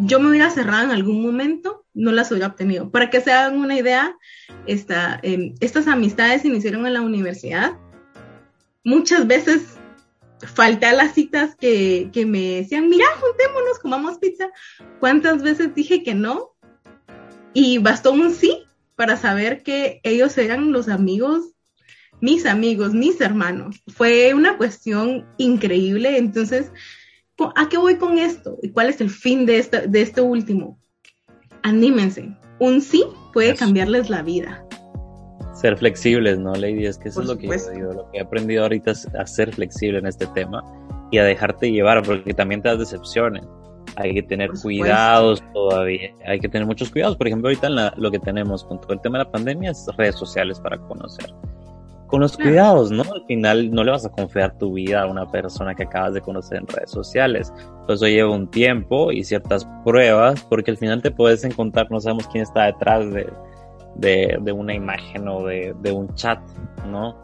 yo 0.00 0.20
me 0.20 0.30
hubiera 0.30 0.50
cerrado 0.50 0.84
en 0.84 0.90
algún 0.90 1.22
momento, 1.22 1.84
no 1.94 2.12
las 2.12 2.30
hubiera 2.30 2.48
obtenido. 2.48 2.90
Para 2.90 3.10
que 3.10 3.20
se 3.20 3.32
hagan 3.32 3.58
una 3.58 3.76
idea, 3.76 4.16
eh, 4.66 5.54
estas 5.60 5.86
amistades 5.88 6.42
se 6.42 6.48
iniciaron 6.48 6.86
en 6.86 6.94
la 6.94 7.00
universidad. 7.00 7.78
Muchas 8.84 9.26
veces 9.26 9.78
falté 10.54 10.86
a 10.86 10.92
las 10.92 11.14
citas 11.14 11.56
que, 11.56 12.10
que 12.12 12.24
me 12.24 12.56
decían, 12.56 12.88
mira, 12.88 13.06
juntémonos, 13.20 13.78
comamos 13.80 14.18
pizza. 14.18 14.50
¿Cuántas 15.00 15.42
veces 15.42 15.74
dije 15.74 16.02
que 16.02 16.14
no? 16.14 16.54
Y 17.52 17.78
bastó 17.78 18.12
un 18.12 18.32
sí 18.32 18.64
para 18.94 19.16
saber 19.16 19.62
que 19.62 20.00
ellos 20.04 20.36
eran 20.38 20.72
los 20.72 20.88
amigos, 20.88 21.52
mis 22.20 22.46
amigos, 22.46 22.94
mis 22.94 23.20
hermanos. 23.20 23.82
Fue 23.88 24.34
una 24.34 24.56
cuestión 24.56 25.26
increíble. 25.38 26.18
Entonces, 26.18 26.72
¿a 27.54 27.68
qué 27.68 27.78
voy 27.78 27.96
con 27.96 28.18
esto? 28.18 28.58
¿Y 28.62 28.70
cuál 28.70 28.88
es 28.88 29.00
el 29.00 29.10
fin 29.10 29.46
de, 29.46 29.58
este, 29.58 29.86
de 29.86 30.02
este 30.02 30.20
último? 30.20 30.78
Anímense. 31.62 32.36
Un 32.58 32.80
sí 32.80 33.04
puede 33.32 33.54
cambiarles 33.54 34.10
la 34.10 34.22
vida 34.22 34.64
ser 35.58 35.76
flexibles, 35.76 36.38
¿no, 36.38 36.54
Lady? 36.54 36.86
Es 36.86 36.98
que 36.98 37.08
eso 37.08 37.22
es 37.22 37.28
lo 37.28 37.36
que 37.36 37.48
yo 37.48 37.92
lo 37.92 38.08
que 38.10 38.18
he 38.18 38.20
aprendido 38.20 38.62
ahorita 38.62 38.92
es 38.92 39.06
a 39.14 39.26
ser 39.26 39.52
flexible 39.52 39.98
en 39.98 40.06
este 40.06 40.26
tema 40.28 40.62
y 41.10 41.18
a 41.18 41.24
dejarte 41.24 41.70
llevar, 41.70 42.02
porque 42.02 42.32
también 42.32 42.62
te 42.62 42.68
das 42.68 42.78
decepciones. 42.78 43.44
hay 43.96 44.14
que 44.14 44.22
tener 44.22 44.50
cuidados 44.62 45.42
todavía, 45.52 46.14
hay 46.24 46.38
que 46.38 46.48
tener 46.48 46.66
muchos 46.66 46.90
cuidados. 46.90 47.16
Por 47.16 47.26
ejemplo, 47.26 47.48
ahorita 47.48 47.92
lo 47.96 48.10
que 48.10 48.18
tenemos 48.20 48.64
con 48.64 48.80
todo 48.80 48.92
el 48.92 49.00
tema 49.00 49.18
de 49.18 49.24
la 49.24 49.30
pandemia 49.30 49.70
es 49.72 49.86
redes 49.96 50.14
sociales 50.16 50.60
para 50.60 50.78
conocer. 50.78 51.32
Con 52.08 52.20
los 52.20 52.36
cuidados, 52.36 52.90
¿no? 52.90 53.02
Al 53.02 53.24
final 53.26 53.70
no 53.70 53.84
le 53.84 53.90
vas 53.90 54.04
a 54.06 54.08
confiar 54.08 54.56
tu 54.58 54.72
vida 54.72 55.02
a 55.02 55.06
una 55.06 55.30
persona 55.30 55.74
que 55.74 55.82
acabas 55.82 56.14
de 56.14 56.22
conocer 56.22 56.58
en 56.58 56.66
redes 56.66 56.90
sociales. 56.90 57.52
Eso 57.86 58.08
lleva 58.08 58.30
un 58.30 58.50
tiempo 58.50 59.12
y 59.12 59.24
ciertas 59.24 59.68
pruebas, 59.84 60.42
porque 60.48 60.70
al 60.70 60.78
final 60.78 61.02
te 61.02 61.10
puedes 61.10 61.44
encontrar, 61.44 61.90
no 61.90 62.00
sabemos 62.00 62.26
quién 62.28 62.42
está 62.42 62.64
detrás 62.64 63.04
de, 63.12 63.30
de, 63.96 64.52
una 64.52 64.74
imagen 64.74 65.28
o 65.28 65.44
de, 65.44 65.74
de 65.80 65.92
un 65.92 66.12
chat, 66.14 66.40
¿no? 66.86 67.14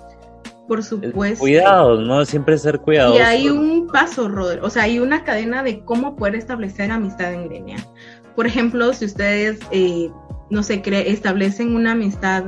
Por 0.68 0.82
supuesto. 0.82 1.40
Cuidados, 1.40 2.06
¿no? 2.06 2.24
Siempre 2.24 2.56
ser 2.58 2.80
cuidadoso. 2.80 3.18
Y 3.18 3.22
hay 3.22 3.48
un 3.48 3.86
paso, 3.86 4.28
Rodri, 4.28 4.60
o 4.62 4.70
sea, 4.70 4.84
hay 4.84 4.98
una 4.98 5.24
cadena 5.24 5.62
de 5.62 5.80
cómo 5.80 6.16
poder 6.16 6.36
establecer 6.36 6.90
amistad 6.90 7.32
en 7.32 7.48
línea. 7.48 7.76
Por 8.34 8.46
ejemplo, 8.46 8.92
si 8.92 9.04
ustedes, 9.04 9.60
eh, 9.70 10.10
no 10.50 10.62
sé, 10.62 10.82
establecen 10.84 11.74
una 11.74 11.92
amistad 11.92 12.44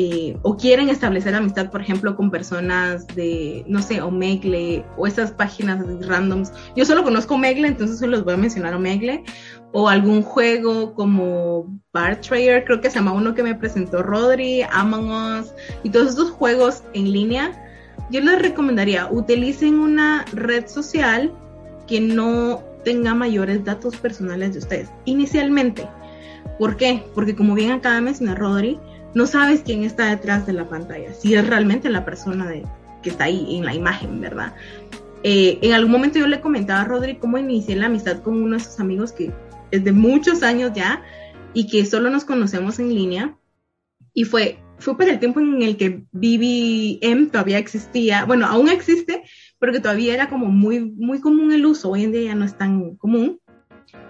eh, 0.00 0.38
o 0.42 0.56
quieren 0.56 0.90
establecer 0.90 1.34
amistad, 1.34 1.72
por 1.72 1.80
ejemplo, 1.80 2.14
con 2.14 2.30
personas 2.30 3.04
de, 3.16 3.64
no 3.66 3.82
sé, 3.82 4.00
Omegle 4.00 4.84
o 4.96 5.08
esas 5.08 5.32
páginas 5.32 5.84
randoms. 6.06 6.52
Yo 6.76 6.84
solo 6.84 7.02
conozco 7.02 7.34
Omegle, 7.34 7.66
entonces 7.66 7.98
solo 7.98 8.12
los 8.12 8.24
voy 8.24 8.34
a 8.34 8.36
mencionar 8.36 8.74
Omegle. 8.74 9.24
O 9.72 9.88
algún 9.88 10.22
juego 10.22 10.94
como 10.94 11.80
Bar 11.92 12.20
Trader, 12.20 12.64
creo 12.64 12.80
que 12.80 12.90
se 12.90 13.00
llama 13.00 13.10
uno 13.10 13.34
que 13.34 13.42
me 13.42 13.56
presentó 13.56 14.04
Rodri, 14.04 14.62
Among 14.70 15.10
Us, 15.10 15.52
y 15.82 15.90
todos 15.90 16.10
estos 16.10 16.30
juegos 16.30 16.84
en 16.92 17.10
línea. 17.10 17.50
Yo 18.08 18.20
les 18.20 18.40
recomendaría, 18.40 19.08
utilicen 19.10 19.80
una 19.80 20.24
red 20.32 20.68
social 20.68 21.32
que 21.88 22.00
no 22.00 22.62
tenga 22.84 23.14
mayores 23.14 23.64
datos 23.64 23.96
personales 23.96 24.52
de 24.52 24.60
ustedes, 24.60 24.90
inicialmente. 25.06 25.88
¿Por 26.60 26.76
qué? 26.76 27.02
Porque 27.16 27.34
como 27.34 27.56
bien 27.56 27.72
acaba 27.72 27.96
de 27.96 28.02
mencionar 28.02 28.38
Rodri, 28.38 28.78
no 29.14 29.26
sabes 29.26 29.62
quién 29.64 29.84
está 29.84 30.10
detrás 30.10 30.46
de 30.46 30.52
la 30.52 30.68
pantalla, 30.68 31.12
si 31.14 31.34
es 31.34 31.46
realmente 31.46 31.90
la 31.90 32.04
persona 32.04 32.46
de, 32.46 32.64
que 33.02 33.10
está 33.10 33.24
ahí 33.24 33.56
en 33.56 33.64
la 33.64 33.74
imagen, 33.74 34.20
¿verdad? 34.20 34.54
Eh, 35.22 35.58
en 35.62 35.72
algún 35.72 35.92
momento 35.92 36.18
yo 36.18 36.26
le 36.26 36.40
comentaba 36.40 36.82
a 36.82 36.84
Rodri 36.84 37.16
cómo 37.16 37.38
inicié 37.38 37.76
la 37.76 37.86
amistad 37.86 38.22
con 38.22 38.40
uno 38.40 38.56
de 38.56 38.64
sus 38.64 38.78
amigos 38.78 39.12
que 39.12 39.32
es 39.70 39.84
de 39.84 39.92
muchos 39.92 40.42
años 40.42 40.72
ya 40.74 41.02
y 41.54 41.66
que 41.66 41.84
solo 41.84 42.10
nos 42.10 42.24
conocemos 42.24 42.78
en 42.78 42.94
línea. 42.94 43.36
Y 44.14 44.24
fue, 44.24 44.58
fue 44.78 44.96
por 44.96 45.08
el 45.08 45.18
tiempo 45.18 45.40
en 45.40 45.62
el 45.62 45.76
que 45.76 46.04
BBM 46.12 47.30
todavía 47.30 47.58
existía, 47.58 48.24
bueno, 48.24 48.46
aún 48.46 48.68
existe, 48.68 49.22
pero 49.58 49.72
que 49.72 49.80
todavía 49.80 50.14
era 50.14 50.28
como 50.28 50.46
muy, 50.46 50.80
muy 50.80 51.20
común 51.20 51.52
el 51.52 51.66
uso, 51.66 51.90
hoy 51.90 52.04
en 52.04 52.12
día 52.12 52.22
ya 52.22 52.34
no 52.34 52.44
es 52.44 52.56
tan 52.56 52.96
común. 52.96 53.40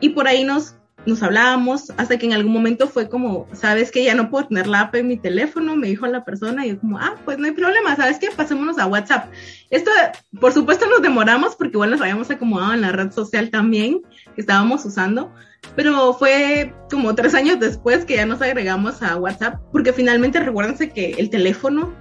Y 0.00 0.10
por 0.10 0.26
ahí 0.26 0.44
nos 0.44 0.77
nos 1.08 1.22
hablábamos 1.22 1.90
hasta 1.96 2.18
que 2.18 2.26
en 2.26 2.34
algún 2.34 2.52
momento 2.52 2.86
fue 2.86 3.08
como, 3.08 3.48
sabes 3.52 3.90
que 3.90 4.04
ya 4.04 4.14
no 4.14 4.30
puedo 4.30 4.48
tener 4.48 4.66
la 4.66 4.82
app 4.82 4.94
en 4.94 5.08
mi 5.08 5.16
teléfono, 5.16 5.74
me 5.74 5.88
dijo 5.88 6.06
la 6.06 6.24
persona 6.24 6.66
y 6.66 6.70
yo 6.70 6.80
como, 6.80 6.98
ah, 6.98 7.14
pues 7.24 7.38
no 7.38 7.46
hay 7.46 7.52
problema, 7.52 7.96
sabes 7.96 8.18
qué, 8.18 8.28
pasémonos 8.30 8.78
a 8.78 8.86
WhatsApp. 8.86 9.32
Esto, 9.70 9.90
por 10.38 10.52
supuesto, 10.52 10.86
nos 10.86 11.00
demoramos 11.00 11.56
porque 11.56 11.72
igual 11.72 11.90
nos 11.90 12.00
habíamos 12.02 12.30
acomodado 12.30 12.74
en 12.74 12.82
la 12.82 12.92
red 12.92 13.10
social 13.10 13.50
también 13.50 14.02
que 14.34 14.40
estábamos 14.42 14.84
usando, 14.84 15.32
pero 15.74 16.12
fue 16.12 16.74
como 16.90 17.14
tres 17.14 17.34
años 17.34 17.58
después 17.58 18.04
que 18.04 18.16
ya 18.16 18.26
nos 18.26 18.42
agregamos 18.42 19.02
a 19.02 19.16
WhatsApp 19.16 19.60
porque 19.72 19.92
finalmente 19.92 20.38
recuérdense 20.40 20.90
que 20.90 21.12
el 21.12 21.30
teléfono 21.30 21.94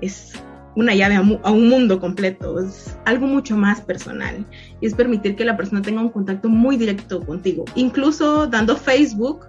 es 0.00 0.32
una 0.76 0.94
llave 0.94 1.16
a, 1.16 1.50
un 1.50 1.68
mundo 1.68 1.98
completo, 1.98 2.60
es 2.60 2.96
algo 3.06 3.26
mucho 3.26 3.56
más 3.56 3.80
personal 3.80 4.44
y 4.80 4.86
es 4.86 4.94
permitir 4.94 5.34
que 5.34 5.44
la 5.44 5.56
persona 5.56 5.82
tenga 5.82 6.02
un 6.02 6.10
contacto 6.10 6.48
muy 6.48 6.76
directo 6.76 7.24
contigo. 7.24 7.64
Incluso 7.74 8.46
dando 8.46 8.76
Facebook, 8.76 9.46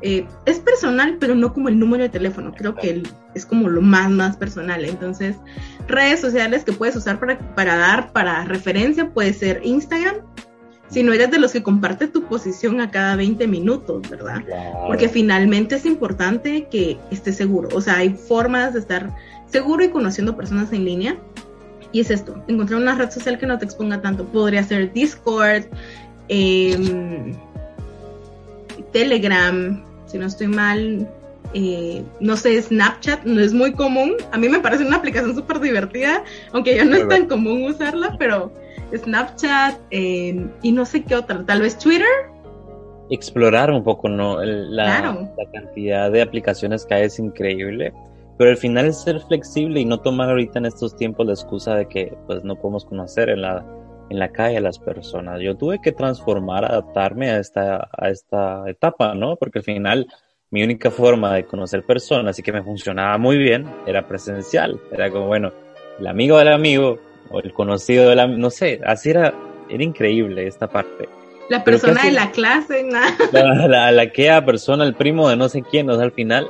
eh, 0.00 0.26
es 0.46 0.58
personal, 0.58 1.18
pero 1.20 1.34
no 1.34 1.52
como 1.52 1.68
el 1.68 1.78
número 1.78 2.02
de 2.02 2.08
teléfono, 2.08 2.52
creo 2.52 2.74
que 2.74 3.02
es 3.34 3.46
como 3.46 3.68
lo 3.68 3.82
más, 3.82 4.10
más 4.10 4.36
personal. 4.36 4.84
Entonces, 4.86 5.36
redes 5.86 6.20
sociales 6.20 6.64
que 6.64 6.72
puedes 6.72 6.96
usar 6.96 7.20
para, 7.20 7.38
para 7.54 7.76
dar, 7.76 8.12
para 8.12 8.44
referencia, 8.44 9.10
puede 9.10 9.34
ser 9.34 9.60
Instagram, 9.64 10.16
si 10.94 11.02
no 11.02 11.12
eres 11.12 11.28
de 11.32 11.40
los 11.40 11.50
que 11.50 11.60
comparte 11.60 12.06
tu 12.06 12.22
posición 12.22 12.80
a 12.80 12.92
cada 12.92 13.16
20 13.16 13.48
minutos, 13.48 14.08
¿verdad? 14.08 14.44
Porque 14.86 15.08
finalmente 15.08 15.74
es 15.74 15.86
importante 15.86 16.68
que 16.70 16.96
estés 17.10 17.36
seguro. 17.36 17.68
O 17.74 17.80
sea, 17.80 17.96
hay 17.96 18.10
formas 18.10 18.74
de 18.74 18.78
estar 18.78 19.12
seguro 19.46 19.82
y 19.82 19.88
conociendo 19.88 20.36
personas 20.36 20.72
en 20.72 20.84
línea. 20.84 21.18
Y 21.90 21.98
es 21.98 22.12
esto, 22.12 22.40
encontrar 22.46 22.80
una 22.80 22.94
red 22.94 23.10
social 23.10 23.38
que 23.38 23.46
no 23.46 23.58
te 23.58 23.64
exponga 23.64 24.00
tanto. 24.02 24.24
Podría 24.24 24.62
ser 24.62 24.92
Discord, 24.92 25.64
em, 26.28 27.34
Telegram, 28.92 29.84
si 30.06 30.16
no 30.16 30.26
estoy 30.26 30.46
mal, 30.46 31.10
eh, 31.54 32.04
no 32.20 32.36
sé, 32.36 32.62
Snapchat, 32.62 33.24
no 33.24 33.40
es 33.40 33.52
muy 33.52 33.72
común. 33.72 34.14
A 34.30 34.38
mí 34.38 34.48
me 34.48 34.60
parece 34.60 34.86
una 34.86 34.98
aplicación 34.98 35.34
súper 35.34 35.58
divertida, 35.58 36.22
aunque 36.52 36.76
ya 36.76 36.84
no 36.84 36.94
es 36.94 37.08
tan 37.08 37.26
común 37.26 37.64
usarla, 37.64 38.14
pero 38.16 38.52
Snapchat 38.96 39.80
em, 39.90 40.50
y 40.62 40.72
no 40.72 40.84
sé 40.84 41.04
qué 41.04 41.14
otra, 41.16 41.44
tal 41.44 41.62
vez 41.62 41.78
Twitter. 41.78 42.06
Explorar 43.10 43.70
un 43.70 43.84
poco, 43.84 44.08
¿no? 44.08 44.42
la, 44.42 45.12
la 45.36 45.50
cantidad 45.52 46.10
de 46.10 46.22
aplicaciones 46.22 46.86
que 46.86 46.94
hay 46.94 47.02
es 47.04 47.18
increíble. 47.18 47.92
Pero 48.36 48.50
al 48.50 48.56
final 48.56 48.86
es 48.86 49.00
ser 49.00 49.20
flexible 49.20 49.80
y 49.80 49.84
no 49.84 50.00
tomar 50.00 50.28
ahorita 50.30 50.58
en 50.58 50.66
estos 50.66 50.96
tiempos 50.96 51.26
la 51.26 51.34
excusa 51.34 51.76
de 51.76 51.86
que 51.86 52.16
pues 52.26 52.42
no 52.42 52.56
podemos 52.56 52.84
conocer 52.84 53.30
en 53.30 53.42
la, 53.42 53.64
en 54.10 54.18
la 54.18 54.30
calle 54.32 54.56
a 54.56 54.60
las 54.60 54.78
personas. 54.78 55.40
Yo 55.40 55.56
tuve 55.56 55.80
que 55.80 55.92
transformar, 55.92 56.64
adaptarme 56.64 57.30
a 57.30 57.38
esta, 57.38 57.88
a 57.96 58.08
esta 58.10 58.68
etapa, 58.68 59.14
¿no? 59.14 59.36
Porque 59.36 59.60
al 59.60 59.64
final 59.64 60.08
mi 60.50 60.62
única 60.64 60.90
forma 60.90 61.32
de 61.34 61.46
conocer 61.46 61.84
personas 61.84 62.38
y 62.38 62.42
que 62.42 62.52
me 62.52 62.62
funcionaba 62.62 63.18
muy 63.18 63.38
bien 63.38 63.66
era 63.86 64.06
presencial. 64.08 64.80
Era 64.90 65.10
como, 65.10 65.26
bueno, 65.26 65.52
el 66.00 66.06
amigo 66.06 66.38
del 66.38 66.48
amigo 66.48 66.98
o 67.30 67.40
el 67.40 67.52
conocido 67.52 68.08
del 68.08 68.20
amigo, 68.20 68.38
no 68.38 68.50
sé, 68.50 68.80
así 68.84 69.10
era, 69.10 69.34
era 69.68 69.82
increíble 69.82 70.46
esta 70.46 70.68
parte. 70.68 71.08
La 71.48 71.62
persona 71.62 72.04
de 72.04 72.12
la 72.12 72.30
clase, 72.30 72.84
¿no? 72.84 73.00
La, 73.32 73.66
la, 73.68 73.92
la, 73.92 74.10
que 74.10 74.30
persona, 74.46 74.84
el 74.84 74.94
primo 74.94 75.28
de 75.28 75.36
no 75.36 75.48
sé 75.48 75.62
quién, 75.62 75.90
o 75.90 75.94
sea, 75.94 76.04
al 76.04 76.12
final 76.12 76.48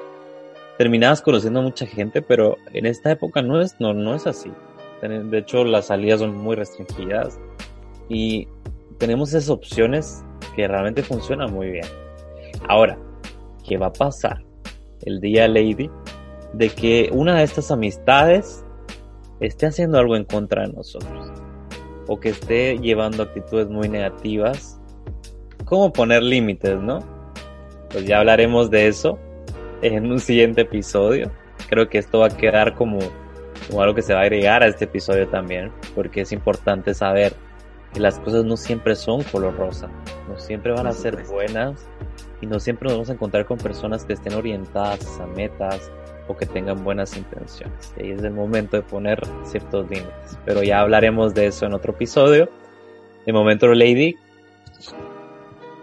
terminabas 0.79 1.23
conociendo 1.23 1.61
a 1.61 1.63
mucha 1.63 1.87
gente, 1.87 2.23
pero 2.23 2.57
en 2.73 2.87
esta 2.87 3.11
época 3.11 3.43
no 3.43 3.61
es, 3.61 3.77
no, 3.81 3.93
no 3.93 4.15
es 4.15 4.27
así. 4.27 4.53
De 5.03 5.39
hecho, 5.39 5.65
las 5.65 5.87
salidas 5.89 6.21
son 6.21 6.35
muy 6.35 6.57
restringidas 6.57 7.39
y 8.09 8.49
tenemos 8.99 9.31
esas 9.31 9.51
opciones 9.51 10.25
que 10.57 10.67
realmente 10.67 11.03
funcionan 11.03 11.53
muy 11.53 11.71
bien. 11.71 11.87
Ahora, 12.69 12.97
¿qué 13.69 13.77
va 13.77 13.89
a 13.89 13.93
pasar 13.93 14.43
el 15.03 15.21
día, 15.21 15.47
Lady, 15.47 15.91
de 16.55 16.71
que 16.71 17.11
una 17.13 17.37
de 17.37 17.43
estas 17.45 17.71
amistades 17.71 18.64
esté 19.47 19.67
haciendo 19.67 19.99
algo 19.99 20.17
en 20.17 20.25
contra 20.25 20.67
de 20.67 20.73
nosotros? 20.73 21.33
O 22.07 22.21
que 22.21 22.31
esté 22.31 22.79
llevando 22.79 23.23
actitudes 23.23 23.69
muy 23.69 23.89
negativas. 23.89 24.81
¿Cómo 25.65 25.93
poner 25.93 26.23
límites, 26.23 26.79
no? 26.81 27.01
Pues 27.91 28.07
ya 28.07 28.19
hablaremos 28.19 28.71
de 28.71 28.89
eso 28.89 29.19
en 29.83 30.11
un 30.11 30.19
siguiente 30.19 30.63
episodio. 30.63 31.31
Creo 31.69 31.89
que 31.89 31.99
esto 31.99 32.21
va 32.21 32.27
a 32.27 32.37
quedar 32.37 32.75
como, 32.75 32.99
como 33.69 33.83
algo 33.83 33.95
que 33.95 34.03
se 34.03 34.15
va 34.15 34.21
a 34.21 34.23
agregar 34.23 34.63
a 34.63 34.67
este 34.67 34.85
episodio 34.85 35.29
también, 35.29 35.73
porque 35.95 36.23
es 36.23 36.33
importante 36.33 36.95
saber 36.95 37.35
que 37.93 38.01
las 38.01 38.19
cosas 38.19 38.45
no 38.45 38.57
siempre 38.57 38.97
son 38.97 39.23
color 39.23 39.57
rosa, 39.57 39.89
no 40.29 40.39
siempre 40.39 40.73
van 40.73 40.87
a 40.87 40.93
ser 40.93 41.23
buenas 41.25 41.87
y 42.41 42.47
no 42.47 42.59
siempre 42.59 42.89
nos 42.89 42.95
vamos 42.95 43.11
a 43.11 43.13
encontrar 43.15 43.47
con 43.47 43.57
personas 43.59 44.05
que 44.05 44.15
estén 44.15 44.35
orientadas 44.35 45.21
a 45.21 45.27
metas 45.27 45.91
o 46.29 46.37
que 46.37 46.47
tengan 46.47 46.83
buenas 46.85 47.17
intenciones. 47.17 47.95
Y 47.99 48.11
es 48.11 48.23
el 48.23 48.33
momento 48.33 48.77
de 48.77 48.83
poner 48.83 49.21
ciertos 49.45 49.89
límites. 49.91 50.39
Pero 50.45 50.63
ya 50.63 50.81
hablaremos 50.81 51.35
de 51.35 51.47
eso 51.47 51.67
en 51.67 51.75
otro 51.75 51.93
episodio. 51.93 52.49
De 53.27 53.33
momento, 53.33 53.67
Lady, 53.69 54.17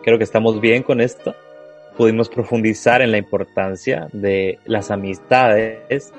creo 0.03 0.17
que 0.17 0.23
estamos 0.23 0.59
bien 0.59 0.83
con 0.83 1.01
esto 1.01 1.35
pudimos 2.01 2.29
profundizar 2.29 3.01
en 3.01 3.11
la 3.11 3.17
importancia 3.17 4.07
de 4.11 4.59
las 4.65 4.91
amistades, 4.91 6.11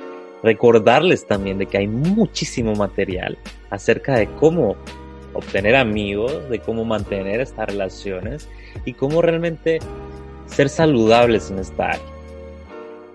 recordarles 0.43 1.27
también 1.27 1.59
de 1.59 1.67
que 1.67 1.79
hay 1.79 1.89
muchísimo 1.89 2.75
material 2.75 3.39
acerca 3.71 4.15
de 4.15 4.27
cómo 4.27 4.77
obtener 5.33 5.77
amigos, 5.77 6.49
de 6.51 6.59
cómo 6.59 6.85
mantener 6.85 7.41
estas 7.41 7.67
relaciones 7.67 8.49
y 8.85 8.93
cómo 8.93 9.23
realmente 9.23 9.79
ser 10.47 10.69
saludables 10.69 11.51
en 11.51 11.59
esta 11.59 11.87
área. 11.87 12.03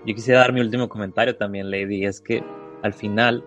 Yo 0.08 0.14
quisiera 0.14 0.40
dar 0.40 0.54
mi 0.54 0.62
último 0.62 0.88
comentario 0.88 1.36
también, 1.36 1.70
Lady, 1.70 2.06
es 2.06 2.18
que 2.22 2.42
al 2.82 2.94
final 2.94 3.44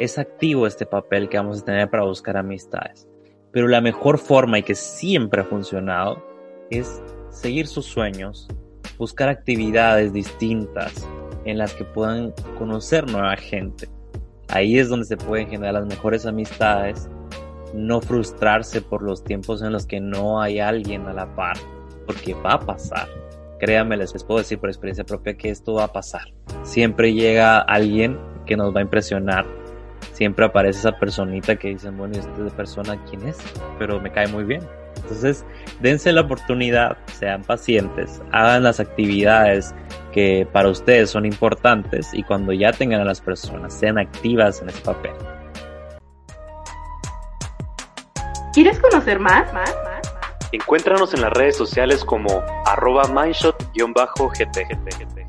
es 0.00 0.18
activo 0.18 0.66
este 0.66 0.84
papel 0.84 1.28
que 1.28 1.36
vamos 1.36 1.62
a 1.62 1.64
tener 1.64 1.90
para 1.90 2.02
buscar 2.02 2.36
amistades. 2.36 3.08
Pero 3.52 3.68
la 3.68 3.80
mejor 3.80 4.18
forma 4.18 4.58
y 4.58 4.64
que 4.64 4.74
siempre 4.74 5.42
ha 5.42 5.44
funcionado 5.44 6.20
es 6.70 7.00
seguir 7.30 7.68
sus 7.68 7.86
sueños, 7.86 8.48
buscar 8.98 9.28
actividades 9.28 10.12
distintas 10.12 11.08
en 11.44 11.58
las 11.58 11.72
que 11.72 11.84
puedan 11.84 12.34
conocer 12.58 13.08
nueva 13.08 13.36
gente. 13.36 13.88
Ahí 14.48 14.80
es 14.80 14.88
donde 14.88 15.06
se 15.06 15.16
pueden 15.16 15.48
generar 15.48 15.74
las 15.74 15.86
mejores 15.86 16.26
amistades 16.26 17.08
no 17.74 18.00
frustrarse 18.00 18.82
por 18.82 19.04
los 19.04 19.22
tiempos 19.22 19.62
en 19.62 19.70
los 19.70 19.86
que 19.86 20.00
no 20.00 20.40
hay 20.40 20.58
alguien 20.58 21.06
a 21.06 21.12
la 21.12 21.32
par, 21.36 21.56
porque 22.06 22.34
va 22.34 22.54
a 22.54 22.58
pasar. 22.58 23.08
Créanme, 23.62 23.96
les 23.96 24.12
puedo 24.24 24.38
decir 24.38 24.58
por 24.58 24.70
experiencia 24.70 25.04
propia 25.04 25.34
que 25.36 25.48
esto 25.48 25.74
va 25.74 25.84
a 25.84 25.92
pasar. 25.92 26.22
Siempre 26.64 27.14
llega 27.14 27.60
alguien 27.60 28.18
que 28.44 28.56
nos 28.56 28.74
va 28.74 28.80
a 28.80 28.82
impresionar. 28.82 29.46
Siempre 30.10 30.46
aparece 30.46 30.80
esa 30.80 30.98
personita 30.98 31.54
que 31.54 31.68
dicen, 31.68 31.96
bueno, 31.96 32.16
¿y 32.16 32.18
esta 32.18 32.56
persona 32.56 33.00
quién 33.08 33.24
es? 33.28 33.38
Pero 33.78 34.00
me 34.00 34.10
cae 34.10 34.26
muy 34.26 34.42
bien. 34.42 34.68
Entonces, 34.96 35.46
dense 35.80 36.10
la 36.10 36.22
oportunidad, 36.22 36.96
sean 37.12 37.44
pacientes, 37.44 38.20
hagan 38.32 38.64
las 38.64 38.80
actividades 38.80 39.76
que 40.10 40.44
para 40.52 40.68
ustedes 40.68 41.10
son 41.10 41.24
importantes 41.24 42.12
y 42.12 42.24
cuando 42.24 42.52
ya 42.52 42.72
tengan 42.72 43.00
a 43.00 43.04
las 43.04 43.20
personas, 43.20 43.72
sean 43.72 43.96
activas 43.96 44.60
en 44.60 44.70
ese 44.70 44.80
papel. 44.80 45.12
¿Quieres 48.52 48.80
conocer 48.80 49.20
más? 49.20 49.46
Encuéntranos 50.52 51.14
en 51.14 51.22
las 51.22 51.32
redes 51.32 51.56
sociales 51.56 52.04
como 52.04 52.42
arroba 52.66 53.04
mindshot-gt. 53.04 55.21